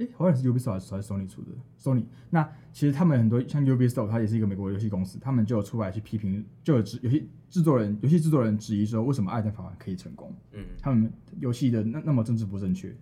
[0.00, 2.04] 诶，Horizon 是 Ubisoft 还是 Sony 出的？Sony。
[2.30, 10.34] 那其实他们很多像 Ubisoft，它也是一个美国游戏公司，他们就有出来去批评，就有制游戏制作人、游戏制作人质疑说，为什么爱在法环可以成功？
[10.52, 12.96] 嗯，他们游戏的那那么政治不正确，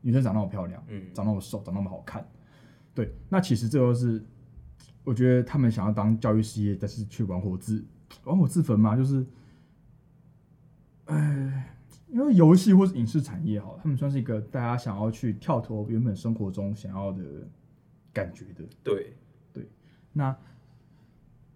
[0.00, 2.26] 女生长那么漂亮，嗯，长那么瘦，长那么好看，
[2.94, 4.24] 对，那其实这都是
[5.04, 7.84] 我觉得他们想要当教育事业，但是却玩火自。
[8.22, 9.26] 玩火自焚嘛，就是，
[11.06, 11.75] 哎，
[12.08, 17.22] 因为游戏或是影视产业哈，他们算是一个大家想要去跳脱原本生活中想要的
[18.12, 18.64] 感觉的。
[18.82, 19.12] 对
[19.52, 19.68] 对，
[20.12, 20.36] 那，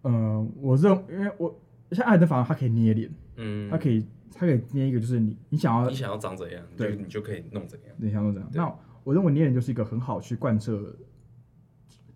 [0.03, 1.61] 嗯、呃，我认，因为我
[1.93, 8.51] 像艾尔登法环，它可以捏脸，嗯，它可以，他可以捏一个，就是你你想要你想要长怎样，对，你就可以弄怎样，你想弄怎样。
[8.53, 10.95] 那我认为捏脸就是一个很好去贯彻。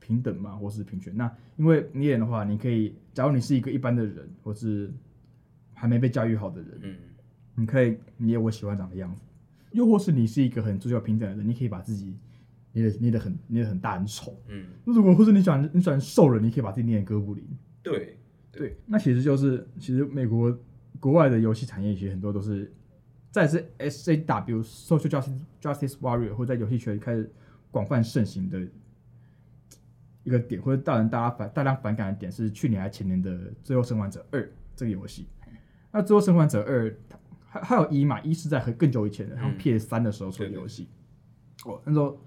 [0.01, 1.17] 平等嘛，或是平权？
[1.17, 4.93] 那因为捏脸的话，你可以，假如你是一个一般的人，或是
[5.73, 6.97] 还没被教育好的人，嗯，
[7.55, 9.23] 你可以捏我喜欢长的样子；
[9.73, 12.17] 又或是你是一个很追求平等的人，你可以把自己
[12.73, 14.67] 捏的捏的很捏的很大很丑，嗯。
[14.85, 17.47] 那如果或是你喜欢你喜欢瘦人，你可以把自己捏成哥布林。
[17.83, 18.19] 对
[18.51, 20.57] 对，对，那其实就是其实美国
[21.01, 22.73] 国外的游戏产业其实很多都是
[23.31, 27.31] 在是 SJW Social Justice Justice Warrior 或在游戏圈开始
[27.71, 28.61] 广泛盛行的。
[30.27, 33.31] 一个点或者让人大家反大量反感的点是去年还前年的
[33.63, 34.41] 《最后生还者二》
[34.75, 35.27] 这个游戏。
[35.93, 36.91] 那《最后生还者二》
[37.55, 38.21] 还还有一嘛？
[38.21, 40.89] 一是在很更久以前的，他们 PS 三的时候出的游戏。
[41.65, 42.19] 哦，那时候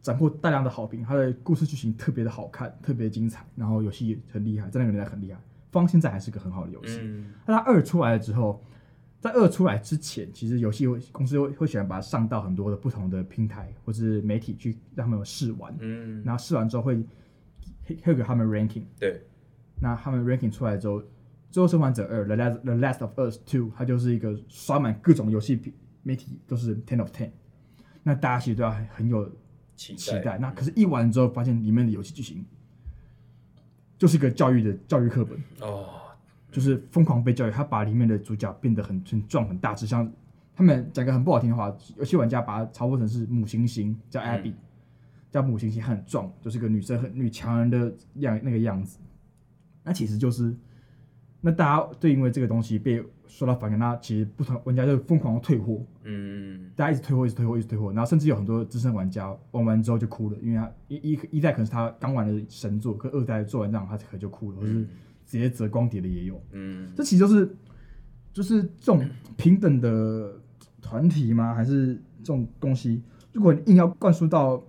[0.00, 5.40] 斩获大量的好评，它的故事剧情特别的好看，特别精彩，然后游戏也很厉害，在那个年代很厉害。
[5.70, 7.00] 方现在还是个很好的游戏。
[7.46, 8.62] 那它二出来了之后，
[9.20, 15.74] 在二出来之前，其实游戏公司会会喜欢把它上到很多的不同的平台或是媒体去让他们有试玩。
[15.80, 17.02] 嗯，然后试完之后会。
[18.04, 19.20] 会给他们 ranking，对，
[19.80, 21.00] 那他们 ranking 出来之后，
[21.52, 25.60] 《最后生还者二》The Last The Last of Us Two，它就是一个刷满各种游戏
[26.02, 27.30] 媒体都是 ten of ten，
[28.02, 29.30] 那大家其实都要很有
[29.76, 29.98] 期待。
[29.98, 32.44] 期待那可是，一玩之后发现里面的游戏剧情
[33.98, 36.00] 就是一个教育的教育课本哦，
[36.50, 40.10] 就是疯狂被教育，他把里面的主角变得很很壮很大只，像
[40.56, 44.50] 他们讲个很不好听的话，游戏玩家把它嘲讽成是母猩猩叫 Abby。
[44.50, 44.54] 嗯
[45.32, 48.98] 叫母猩猩很壮，就是个女生很女强人的样那个样子。
[49.82, 50.54] 那其实就是，
[51.42, 55.84] 那大家就因为这个东西被受到反感，那其实不同玩家就疯狂的退货。
[56.04, 57.92] 嗯，大家一直退货，一直退货，一直退货。
[57.92, 64.86] 然后甚至有很多资深玩家玩完之后就哭了，因为他一一一代可能是他刚玩的神作，可二代做完这样他可能就哭了，或是
[65.26, 66.40] 直接折光碟的也有。
[66.52, 67.56] 嗯，这其实就是
[68.32, 69.04] 就是这种
[69.36, 70.40] 平等的
[70.80, 71.52] 团体吗？
[71.54, 73.02] 还是这种东西？
[73.32, 74.62] 如果你硬要灌输到。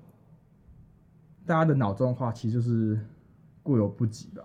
[1.45, 2.97] 大家的脑中的话，其实就是
[3.62, 4.41] 过犹不及吧。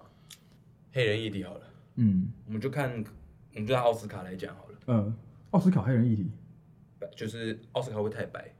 [0.91, 1.61] 黑人议题好了，
[2.01, 2.91] 嗯，我们就看，
[3.55, 4.79] 我们就拿奥斯卡来讲好了。
[4.87, 5.15] 嗯，
[5.51, 6.31] 奥斯卡黑人议题，
[7.17, 8.55] 就是奥斯卡会太白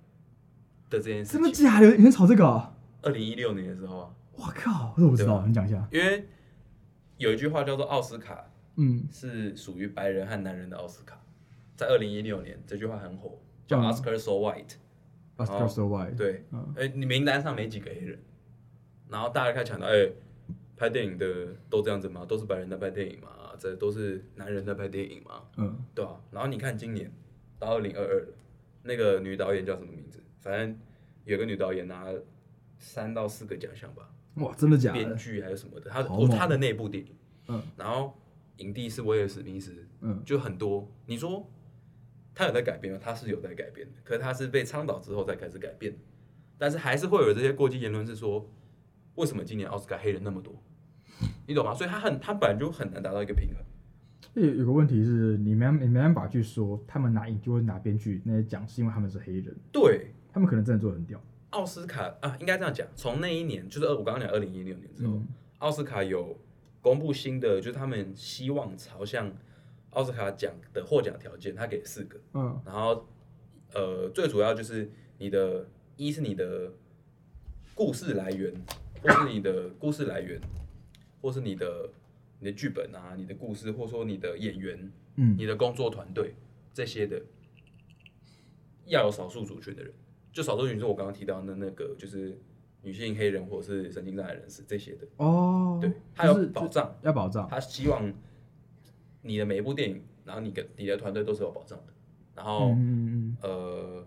[0.91, 1.35] 的这件事。
[1.35, 1.97] 真的假的？
[1.97, 2.75] 你在吵这个啊？
[3.03, 5.87] 二零一六年的时候啊，我靠，这我不知道，你讲一下。
[5.93, 6.27] 因为
[7.17, 11.17] 有一句话叫做“奥斯卡”，嗯，是属于白人和男人的奥斯卡。
[11.77, 14.75] 在二零一六年，这句话很火，叫 “Oscar So White”。
[15.37, 16.17] Oscar So White。
[16.17, 16.45] 对，
[16.77, 18.19] 哎，你名单上没几个黑人。
[19.09, 20.13] 然后大家开始抢到，哎、欸，
[20.79, 22.25] 拍电影的都这样子吗？
[22.25, 23.29] 都是白人在拍电影吗？
[23.59, 25.43] 这都是男人在拍电影吗？
[25.57, 26.21] 嗯，对啊。
[26.31, 27.13] 然后你看今年
[27.59, 28.29] 到二零二二了，
[28.85, 30.23] 那个女导演叫什么名字？
[30.39, 30.79] 反正
[31.25, 32.07] 有个女导演拿
[32.79, 34.09] 三到四个奖项吧。
[34.37, 34.99] 哇，真的假的？
[34.99, 35.91] 编剧还是什么的？
[35.91, 37.13] 她哦，她的那部电影。
[37.49, 37.61] 嗯。
[37.77, 38.17] 然后
[38.59, 39.85] 影帝是威尔史密斯。
[40.03, 40.23] 嗯。
[40.25, 41.45] 就很多，你说
[42.33, 43.01] 他有在改变吗？
[43.03, 45.99] 他是有在改变的，可是他是被倡导之后才开始改变。
[46.57, 48.49] 但是还是会有这些过激言论，是说。
[49.15, 50.55] 为什么今年奥斯卡黑人那么多？
[51.49, 51.75] 你懂吗？
[51.75, 53.57] 所以他很，他本来就很难达到一个平衡。
[54.35, 61.19] 有有个问题是，你没你没办法去说他们拿影帝或拿编剧那些奖是因为他们是黑人，对他们可能真的做的很屌。
[61.51, 65.27] 奥斯卡啊，应该这样讲，从那一年就是二我刚刚讲二零一六年之后，嗯、
[65.59, 66.39] 奥斯卡有
[66.83, 69.33] 公布新的，就是他们希望朝向
[69.91, 73.09] 奥斯卡奖的获奖条件，他给四个，嗯，然后
[73.73, 76.71] 呃，最主要就是你的一是你的
[77.75, 78.53] 故事来源，
[79.03, 80.39] 或是你的故事来源，
[81.21, 81.91] 或是你的
[82.41, 86.35] 你的剧本啊，你的故事，或者说你的演员，嗯，你的工作团队
[86.73, 87.23] 这些的，
[88.87, 89.93] 要有少数族群的人。
[90.31, 92.39] 就少数族群，是我刚刚提到的那个，就是
[92.83, 95.79] 女性、黑人或者是神经障碍人士这些的哦。
[95.81, 97.49] 对，他有保障，要保障。
[97.49, 98.13] 他希望
[99.23, 101.93] 你的每一部电影，然后你跟你的团队都是有保障的。
[102.37, 104.07] 然后，嗯呃，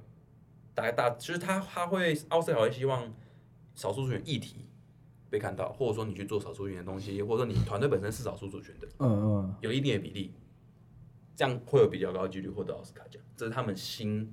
[0.74, 3.12] 大概大就是他他会奥斯卡会希望
[3.76, 4.66] 少数族群议题
[5.32, 10.32] 被看到，或者说你去做少数族群的东西，或者说你团队本身是少数族群的，嗯嗯，有一定的比例，
[11.36, 13.20] 这样会有比较高的几率获得奥斯卡奖。
[13.36, 14.32] 这是他们新。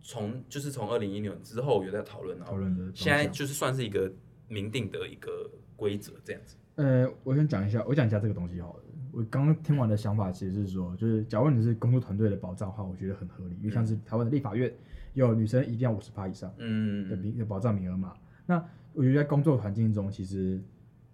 [0.00, 4.10] 从就是从二零一六年之后有在讨论，讨论的，现在就是算是一个
[4.46, 6.56] 明定的一个规则这样子。
[6.76, 8.82] 呃，我先讲一下，我讲一下这个东西好了。
[9.12, 14.72] 我刚刚听完的想法其实是说，就是假如你是工作团队的保障的话，我觉得很合理，因为像是台湾的立法院
[15.14, 18.14] 有女生一定要五十趴以上，嗯，的名的保障名额嘛。
[18.46, 18.64] 那
[18.98, 20.60] 我觉得在工作环境中，其实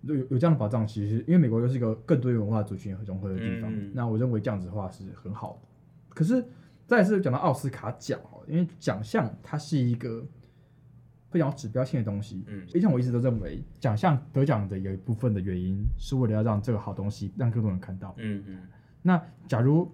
[0.01, 5.68] 有有这样的保障，其实因为美国又是一个更多元文化族群很融合的地方，嗯，那我认为这样子的话是很好的。
[6.09, 6.44] 可是。
[6.87, 10.23] 再来是讲到奥斯卡奖哦，因为奖项它是一个
[11.31, 12.44] 非常指标性的东西。
[12.47, 18.14] 嗯，就像我一直都认为，奖项得奖的有一部分的原因是为了要让这个好东西让更多人看到。
[18.18, 18.59] 嗯嗯。
[19.01, 19.18] 那
[19.49, 19.90] 假如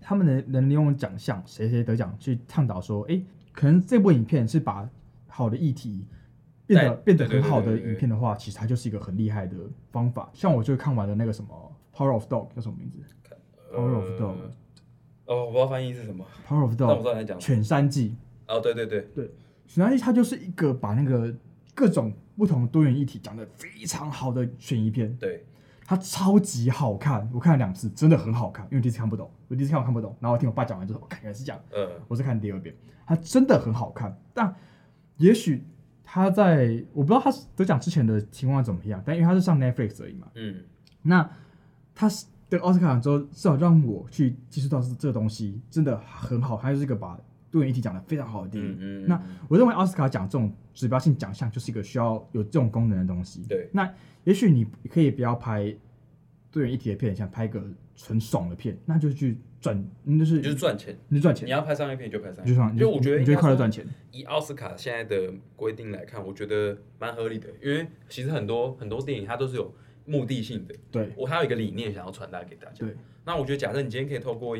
[0.00, 4.88] 他们能能利用奖项谁谁得奖去倡导说，哎，可能这部影片是把
[5.26, 6.06] 好的议题
[6.66, 9.56] 变得变得很好的影片的话，其实它就是一个很厉害的
[9.90, 10.30] 方法。
[10.32, 12.98] 像我就看完了那个什么《Power of Dog》叫什么名字？
[13.76, 14.34] 《Power of Dog》。
[15.26, 16.24] 哦，我不知道翻译是什么。
[16.48, 18.14] Power of Dog，但我知道你在讲犬山记。
[18.46, 19.30] 哦，对对对对，
[19.66, 21.34] 犬山记它就是一个把那个
[21.74, 25.14] 各种不同多元议题讲得非常好的悬疑片。
[25.16, 25.44] 对，
[25.84, 28.66] 它超级好看，我看了两次，真的很好看。
[28.70, 31.60] 因为第一次看不懂，我第一次看我看不懂，然后我听我爸讲完之后，我感觉是这样。
[31.74, 32.74] 嗯，我是看第二遍，
[33.06, 34.14] 它真的很好看。
[34.34, 34.54] 但
[35.16, 35.64] 也许
[36.14, 40.28] 他在我不知道他得奖之前的情况怎么样，但因为他是上 Netflix 而已嘛。
[40.36, 40.62] 嗯，
[41.02, 41.28] 那
[41.92, 42.26] 他是。
[42.48, 47.18] 对奥斯卡奖之后，至少让我去接触到是这个东西真的很好，还是一个把
[47.50, 48.76] 多元议题讲的非常好的电影。
[48.78, 53.42] 嗯那我认为奥斯卡奖这种指标性奖项就是一个需要有这种功能的东西。
[53.48, 55.74] 对，那也许你可以不要拍
[56.52, 57.60] 多元议题的片，想拍个
[57.96, 59.84] 纯爽的片，那就去赚，
[60.18, 61.46] 就是就是赚钱，你赚钱。
[61.46, 63.86] 你要拍商业片就拍商业片，就算就我觉得你觉得快乐赚钱。
[64.12, 69.74] 以奥斯卡现在的规定来看，我觉得蛮合理的，因为其实很多很多电影它都是有。
[70.06, 72.84] 目的性的，对，我还有一个理念想要传达给大家。
[72.84, 74.54] 对，那我觉得，假设你今天可以透过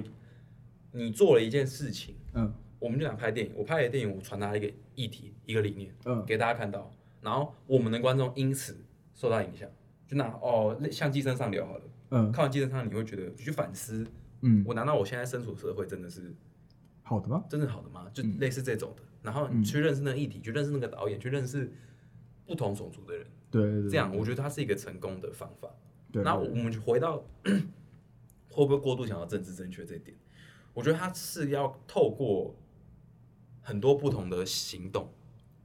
[0.90, 6.90] 你做了一件事情，嗯，我们就想拍电影，我拍的电影，我传达了一个议题，一个理念，嗯，给大家看到，
[7.20, 8.74] 然后我们的观众因此
[9.12, 9.68] 受到影响，
[10.08, 14.06] 就拿哦，像寄生上流好了，嗯，看完寄生上，你会觉得去反思，
[14.46, 16.35] 嗯，我难道我现在身处社会真的是
[17.02, 17.42] 好的吗？
[17.48, 18.11] 真的好的吗？
[18.12, 21.72] 就类似这种的，然后你去认识那个议题，去认识那个导演，去认识
[22.46, 23.26] 不同种族的人。
[23.50, 25.70] 对，这样我觉得它是一个成功的方法。
[26.12, 27.24] 对，那我们就回到
[28.50, 30.16] 会不会过度想要政治正确这一点？
[30.74, 32.54] 我觉得它是要透过
[33.62, 35.09] 很多不同的行动，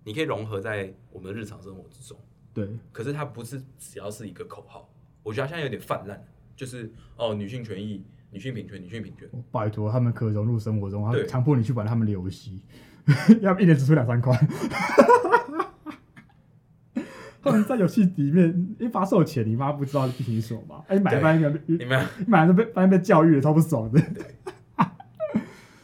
[0.04, 2.18] 你可以融合在我们的日常生活之中。
[2.54, 4.90] 对，可是它不是只要是一个口号。
[5.22, 6.24] 我觉得它现在有点泛滥，
[6.56, 9.28] 就是哦，女性权益、女性平权、女性平权。
[9.52, 12.62] 拜托，他们可融入生活中，他强迫你去玩他们的游戏，
[13.42, 14.38] 要不一年只出两三块。
[17.42, 20.84] 他们在游戏里面一发售前，你妈不知道具体是什么吗？
[20.90, 24.00] 哎、欸，买翻一个你们买了被发现被教育了，超不爽的。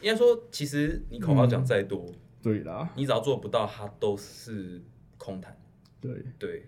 [0.02, 4.80] 应该说，其实你口号讲再多，嗯，对啦，你只要做不到，它都是
[5.16, 5.56] 空谈。
[5.98, 6.66] 对对，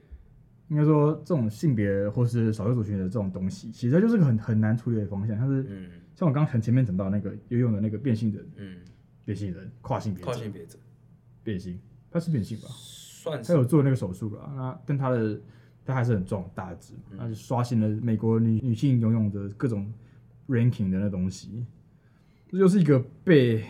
[0.69, 5.37] 应该说这种性别或是少数族群的这种东西，其实就是个很很难处理的方向。
[5.37, 8.77] 像是，嗯，像我刚刚很前面讲到那个游泳的那个变性人，嗯，
[9.25, 10.79] 变性人跨性别跨性别者
[11.43, 11.79] 变性，
[12.11, 12.69] 他是变性吧？
[12.71, 15.41] 算是他有做那个手术了，那但他的
[15.85, 19.91] 他还是很壮大只，那就刷新了美国女女性游泳的各种
[20.49, 21.65] ranking 的那东西，
[22.51, 23.65] 这就是一个被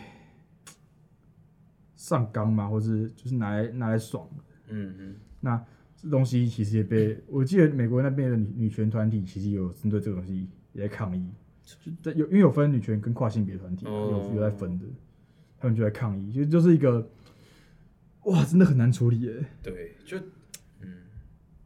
[1.95, 5.65] 上纲嘛，或是就是拿来拿来爽的，嗯嗯，那
[6.01, 11.29] 这东西其实也被我记得美国那边的女女权团体其实有针对这个东西也在抗议，
[11.63, 14.85] 就在有因为有分女权跟跨性别团体有有在分的，
[15.59, 17.09] 他们就在抗议，其实就是一个。
[18.25, 19.45] 哇，真的很难处理耶。
[19.63, 20.19] 对，就
[20.81, 21.03] 嗯，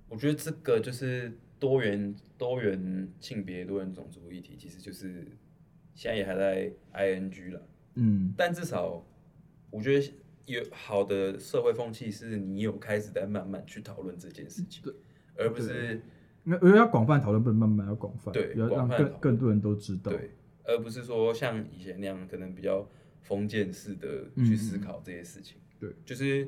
[0.07, 5.27] 我觉得这个就是多元多元性别多元种族议题，其实就是
[5.95, 7.67] 现在也还在 ing 了。
[7.95, 9.03] 嗯，但至少
[9.71, 10.13] 我觉得
[10.45, 14.93] 有好的社会风气，是你有开始在慢慢去讨论这件事情，对，
[15.37, 16.01] 而不是
[16.43, 20.31] 那我觉得要广泛讨论，不能慢慢要广泛，对，要让更更多人都知道，对，
[20.63, 22.87] 而不是说像以前那样可能比较
[23.21, 25.57] 封建式的去思考这些事情。
[25.57, 26.47] 嗯对，就是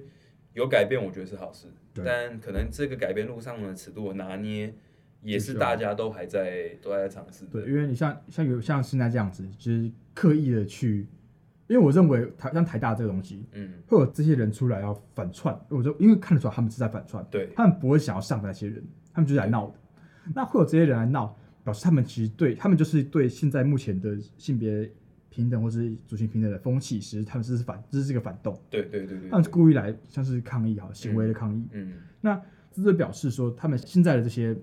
[0.53, 1.67] 有改变，我觉得是好事。
[2.03, 4.73] 但可能这个改变路上的尺度的拿捏，
[5.21, 7.45] 也是大家都还在都还在尝试。
[7.47, 11.07] 对，因为你像像有像现在这样子，就是刻意的去，
[11.67, 19.75] 因为我认为台像台大这个东西，嗯，会有这些人出来要反串，我就因为看得出来他们是在反串，对，他们不会想要上的那些人，他们就是来闹的。
[20.33, 24.91] 那会有这些人来闹，表示他们其实对他们就是对现在目前的性别。
[25.27, 28.57] 平等或是族群平等的风气，其实他们是反，这是这个反动。
[28.69, 31.67] 对对对对，他们是故意来，像是抗议哈，行为的抗议。
[31.73, 32.41] 嗯，嗯那
[32.71, 34.55] 这就表示说，他们现在的这些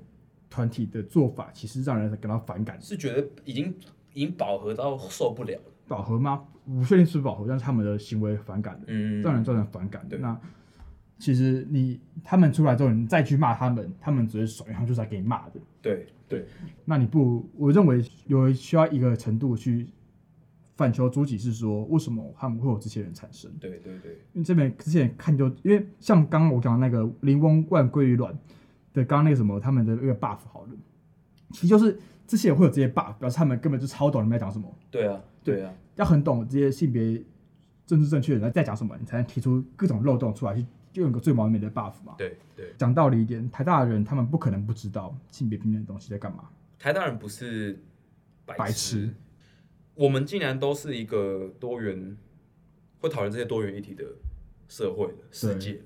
[0.49, 2.81] 团体的做法，其实让人感到反感。
[2.81, 3.75] 是觉得已经
[4.15, 5.65] 已经饱和到受不了了。
[5.87, 6.43] 饱和吗？
[6.67, 10.19] 不确定是不是饱和，但是他们的行为反感的，嗯，让人造成反感的。
[10.19, 10.39] 那
[11.19, 15.61] 其实你他们出来之后，你再去骂他们，他们只是爽，他们就是来给你骂的。
[15.81, 16.47] 对对，
[16.85, 19.89] 那你不，我认为有需要一个程度去。
[20.75, 23.49] 反求诸己是说，为什么他们会有这些人产生？
[23.61, 28.33] 对对对，因为这边之前看就，因为像刚刚我讲的那个林翁万归于卵
[28.95, 30.71] 的，刚刚那个什么他们的那个 buff 好了，
[31.51, 31.97] 其实就是
[32.27, 34.75] 这些人会有这些 buff，表示他们根本就超懂你们在讲什么。
[34.91, 37.23] 对啊，对啊，要很懂这些性别
[37.87, 42.15] 政治正确的人在讲什么，你才能提出各种漏洞出来，去就用个最完美的 buff 嘛。
[42.19, 46.49] 对对，讲道理一点，台大的人他们不可能不知道性别平等的东西在干嘛。
[46.79, 47.79] 台大人不是
[48.45, 48.59] 白痴。
[48.59, 49.15] 白痴
[49.95, 52.17] 我们竟然都是一个多元，
[52.99, 54.05] 会讨论这些多元议题的
[54.67, 55.85] 社会的世界的，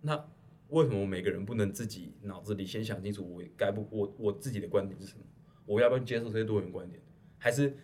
[0.00, 0.24] 那
[0.68, 5.20] 为什么每个人不能自己脑子里先想清楚，我该不我我自己的观点是什么？
[5.66, 6.98] 我要不要接受这些多元观点？
[7.36, 7.76] 还是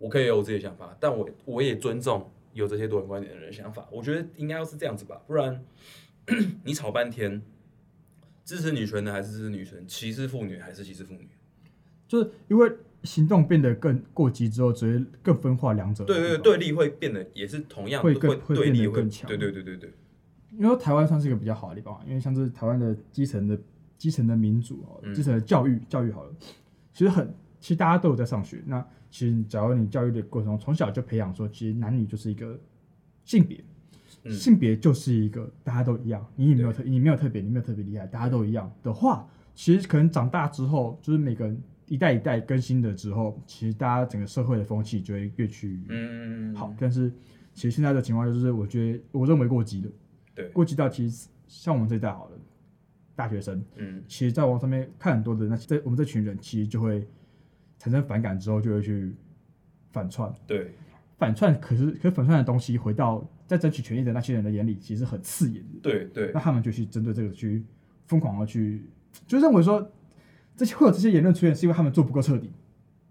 [0.00, 3.86] 我可以有我自己的想法，但我我也尊重有这些多元观点的人的想法？
[3.92, 5.64] 我觉得应该要是这样子吧，不然
[6.64, 7.40] 你吵半天，
[8.44, 11.28] 支持女权的还是支持女权，歧视妇女还是歧视妇女，
[12.08, 12.72] 就是因为。
[13.02, 16.04] 行动变得更过激之后，只会更分化两者。
[16.04, 19.26] 对对对，对立会变得也是同样会更会会变得更强。
[19.26, 19.90] 对对对对对。
[20.50, 23.58] 因为台湾算是一个比较好的地方，因为像是台湾的基层的
[23.96, 26.34] 基层的民主哦，基层的教育、嗯、教育好了，
[26.92, 28.62] 其实很其实大家都有在上学。
[28.66, 32.58] 那其实假如你教育的过程中，从小就培养说，其实男女就是一个
[33.24, 33.62] 性别，
[34.24, 41.62] 嗯、性别就是一个大家都一样，你也没有特你没有特别，你没有特别厉害，大家都一样的话，其实可能长大之后就是每个人。
[41.90, 46.72] 一代一代更新的之后，其实大家整个社会的风气就会越趋嗯好。
[46.78, 47.12] 但是
[47.52, 49.88] 其实现在的情况就是，我觉得我认为过激的，
[50.32, 52.38] 对，过激到其实像我们这一代好了，
[53.16, 57.04] 大学生，嗯，其实在网上面看很多的那这我们这群人，其实就会
[57.80, 59.12] 产生反感之后，就会去
[59.90, 60.70] 反串，对，
[61.18, 61.60] 反串。
[61.60, 66.30] 可是可是反串的东西，回到在争取权益的那些人的眼里，其实很刺眼的，对对。
[66.32, 67.64] 那他们就去针对这个去
[68.06, 68.84] 疯狂的去，
[69.26, 69.90] 就认为说。
[70.56, 72.50] 这些会有这些言论出现，是因为他们做不够彻底。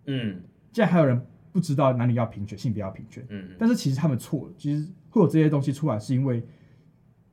[0.05, 0.39] 嗯，
[0.71, 1.19] 既然还有人
[1.51, 3.25] 不知道男女要平权，性别要平权。
[3.29, 4.53] 嗯，但是其实他们错了。
[4.55, 6.43] 其实会有这些东西出来，是因为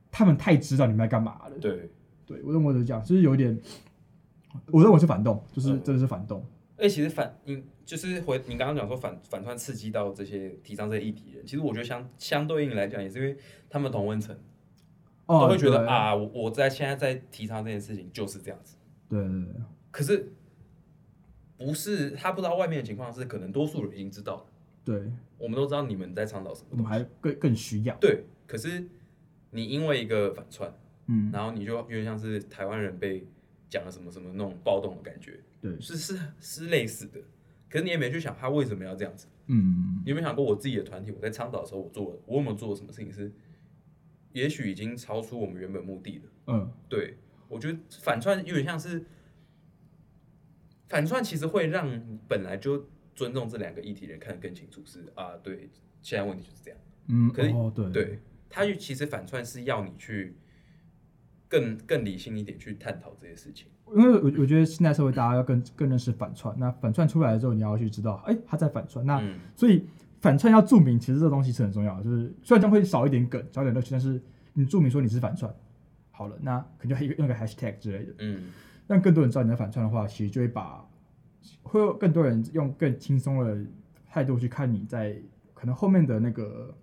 [0.09, 1.59] 他们太知道你们在干嘛了。
[1.59, 1.87] 对，
[2.25, 3.55] 对我认为是这样，就是有点，
[4.71, 6.43] 我认为是反动，就是真的是反动。
[6.77, 13.35] 哎、嗯，其实反，你就是回你刚刚讲说反反串刺激到这些提倡这些议题人，其实我觉得相相对应来讲，也是因为
[13.69, 14.35] 他们同温层，
[15.25, 18.77] 哦、都会觉得啊，我我在现在在提倡这件事情就是这样子。
[19.09, 19.53] 对对对。
[19.89, 20.31] 可是
[21.57, 24.45] 不是他不知道外面的情况是，可能多数人已经知道了。
[24.85, 27.95] 对，我们都知道你们在倡导什么，我们还更更需要。
[27.95, 28.87] 对，可是
[29.49, 30.71] 你因为一个反串，
[31.07, 33.25] 嗯，然后你就有点像是台湾人被
[33.69, 35.39] 讲了什么什么那种暴动的感觉。
[35.61, 37.19] 对，是是是类似的。
[37.69, 39.27] 可是你也没去想他为什么要这样子。
[39.47, 43.31] 嗯，你有没有想过我自己的团体，我在倡导的时候，我做了我有没有做了什么事情是，
[44.33, 46.23] 也许已经超出我们原本目的了。
[46.47, 49.05] 嗯，对，我觉得反串有点像是。
[50.89, 55.69] 反串其实会让本来就尊重这两个议题的人看得更清楚，是啊，对，
[56.01, 56.79] 现在问题就是这样。
[57.07, 60.37] 嗯，可是、哦、对，对，他其实反串是要你去
[61.47, 63.67] 更更理性一点去探讨这些事情。
[63.95, 69.05] 因为我我觉得现在社会大家要更更认识反串，那反串出来了之后，你要去知道，哎、欸，他在反串。
[69.05, 69.87] 那、嗯、所以
[70.19, 72.03] 反串要注明，其实这东西是很重要的。
[72.03, 74.21] 就是虽然这样会少一点梗，少一点乐趣，但是
[74.53, 75.53] 你注明说你是反串，
[76.11, 78.13] 好了，那可能就还用个 hashtag 之类的。
[78.19, 78.51] 嗯。
[78.87, 80.81] 让更多人知道你在反串的话，其实就会把
[81.61, 83.57] 会有更多人用更轻松的
[84.09, 85.13] 态度去看你在
[85.53, 86.73] 可能后面的那个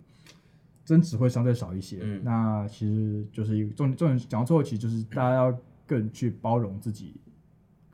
[0.85, 1.99] 争执会相对少一些。
[2.03, 7.15] 嗯，那其实就是一个重重点讲到最后，其实就是大家要更去包容自己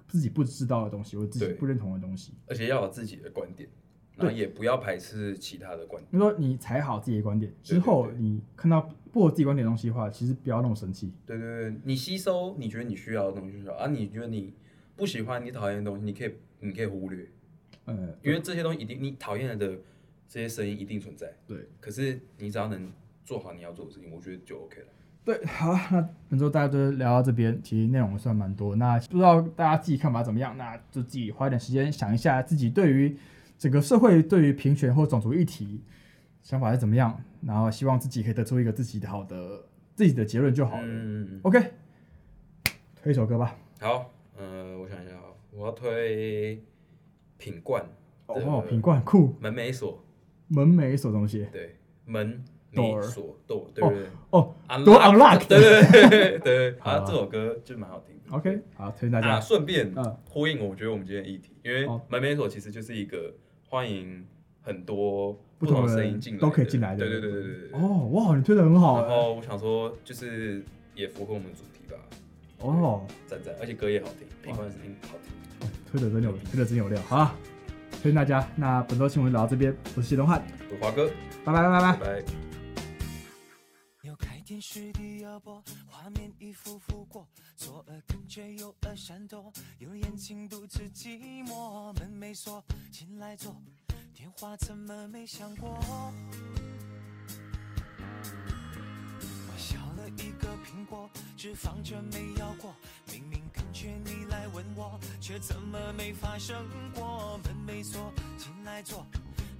[0.08, 3.68] 自己不知道的东西，或自己不认同的东西，而且要有自己的观点，
[4.16, 6.08] 然后也不要排斥其他的观点。
[6.10, 11.12] 你说你踩好自己的观点之后，你看到不合自己观点的东西的话，其实不要那么生气。
[11.26, 14.52] 对对对，你吸收你觉得你需要的东西就好啊，你觉得你
[14.96, 17.28] 不喜欢、你讨厌的东西，你可以你可以忽略。
[17.86, 19.78] 嗯，因为这些东西一定你讨厌的
[20.30, 21.30] 这些声音一定存在。
[21.46, 22.92] 对，可是你只要能
[23.24, 24.86] 做好你要做的事情，我觉得就 OK 了。
[25.24, 28.76] 对，好，那本周大家都聊到这边，其实内容算蛮多。
[28.76, 30.56] 那不知道大家自己看法怎么样？
[30.56, 33.16] 那就自己花点时间想一下，自己对于
[33.58, 35.82] 整个社会对于平权或种族议题
[36.42, 39.64] 想法是怎么样，然后希望自己可以得出一个自己的好的
[39.94, 40.82] 自己的结论就好了。
[40.84, 41.60] 嗯，OK，
[42.96, 43.56] 推一首歌吧。
[43.80, 45.14] 好，嗯、呃，我想一下，
[45.52, 46.62] 我要推
[47.36, 47.84] 品冠。
[48.26, 49.34] 哦，品冠酷。
[49.40, 50.02] 门没锁。
[50.50, 51.46] 门没锁东西。
[51.50, 52.44] 对，门。
[52.72, 53.82] 没锁，door，对
[54.30, 58.36] 哦，door unlock，对对对对，啊， 这首歌就蛮好听的。
[58.36, 59.40] OK，好，推荐大家。
[59.40, 59.92] 顺便
[60.28, 63.34] 呼应，我觉得我们今天议题，因为门没锁其实就是一个
[63.68, 64.24] 欢迎
[64.62, 66.98] 很多不同的声音进来，都可以进来的。
[66.98, 67.70] 对对对对对。
[67.72, 69.04] 哦，哇，你推的很好。
[69.04, 70.62] 然后我想说，就是
[70.94, 71.96] 也符合我们主题吧。
[72.60, 75.68] 哦，赞赞，而且歌也好听，品冠的声音好听。
[75.90, 77.02] 推的真有，推的真有料。
[77.08, 77.34] 好，
[78.00, 78.46] 推荐大家。
[78.56, 81.08] 那本周新闻聊到这边，我是谢东汉，我是华哥，
[81.44, 82.24] 拜拜拜拜拜。
[84.42, 87.24] 电视的摇播，画面一幅幅过，
[87.56, 88.02] 左耳
[88.58, 93.54] 右耳闪躲，有眼睛独自寂寞，门没锁，进来坐，
[94.12, 95.78] 电话怎么没响过？
[99.46, 102.74] 我削了一个苹果，只放着没咬过，
[103.12, 103.40] 明明
[103.72, 107.38] 却你来吻我，却怎么没发生过？
[107.44, 109.06] 门没锁，进来坐，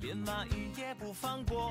[0.01, 1.71] 连蚂蚁也不放过。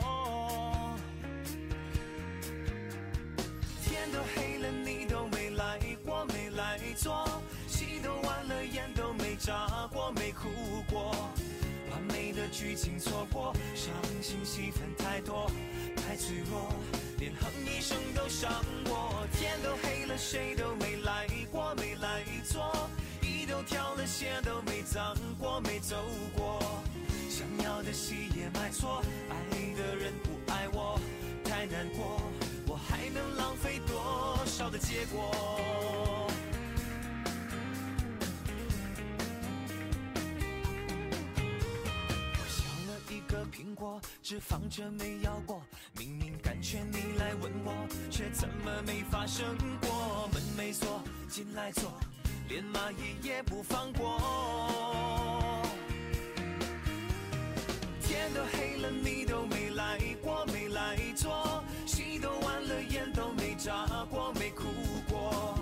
[3.83, 7.27] 天都黑了，你都没来过，没来坐，
[7.67, 10.47] 戏都完了，眼都没眨过，没哭
[10.89, 11.11] 过，
[11.91, 15.51] 完美的剧情错过，伤心戏份太多，
[15.95, 16.71] 太脆弱，
[17.17, 18.51] 连哼一声都伤
[18.85, 19.27] 我。
[19.33, 20.68] 天都黑了，谁都
[25.61, 25.95] 没走
[26.35, 26.59] 过，
[27.29, 29.35] 想要的戏也买错，爱
[29.75, 30.99] 的人不爱我，
[31.43, 32.21] 太难过。
[32.67, 35.31] 我还能浪费多少的结果？
[42.33, 45.61] 我削了一个苹果，只放着没咬过。
[45.97, 50.29] 明明感觉你来吻我，却怎么没发生过？
[50.31, 51.91] 门没锁，进来坐，
[52.47, 55.38] 连蚂蚁也不放过。
[58.09, 61.63] 天都黑了，你都没来过，没来坐。
[61.85, 64.63] 戏都完了，眼都没眨过，没哭
[65.07, 65.53] 过，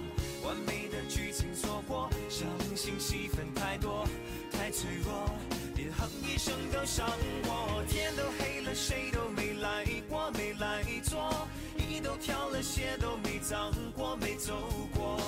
[0.46, 4.08] 完美的剧情错过，伤心戏份太多，
[4.50, 5.30] 太脆弱，
[5.76, 7.06] 连哼一声都伤
[7.44, 7.84] 我。
[7.90, 11.46] 天都黑了，谁都没来过，没来坐，
[11.76, 14.54] 衣都挑了，鞋都没脏过，没走
[14.96, 15.20] 过，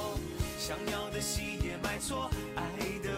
[0.58, 2.64] 想要的戏也买错，爱
[3.04, 3.09] 的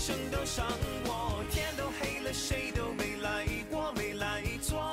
[0.00, 0.66] 生都伤
[1.04, 4.90] 我，天都黑了，谁都没来过，没来坐，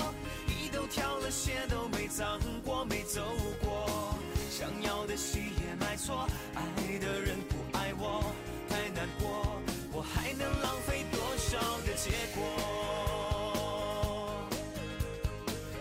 [0.47, 3.21] 衣都挑了，鞋都没脏过，没走
[3.63, 4.13] 过，
[4.51, 6.61] 想要的戏也买错，爱
[6.99, 8.21] 的人不爱我，
[8.67, 9.61] 太难过，
[9.93, 12.43] 我还能浪费多少的结果？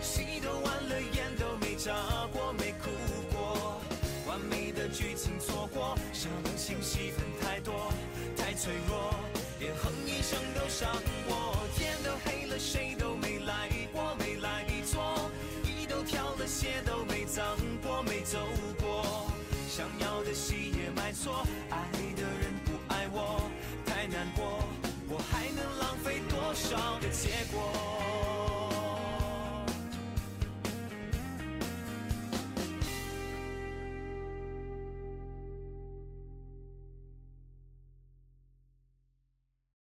[0.01, 1.93] 戏都完了，眼都没眨
[2.31, 2.89] 过，没哭
[3.35, 3.81] 过，
[4.25, 7.91] 完美的剧情错过，伤心戏份太多，
[8.37, 9.16] 太脆弱。
[10.17, 10.89] 一生都伤
[11.27, 15.29] 我，天都黑了，谁都没来过，没来坐，
[15.63, 17.45] 衣都挑了，鞋都没脏
[17.83, 18.39] 过，没走
[18.81, 19.29] 过，
[19.69, 23.43] 想要的戏也买错，爱的人不爱我，
[23.85, 24.63] 太难过，
[25.07, 27.96] 我还能浪费多少的结果？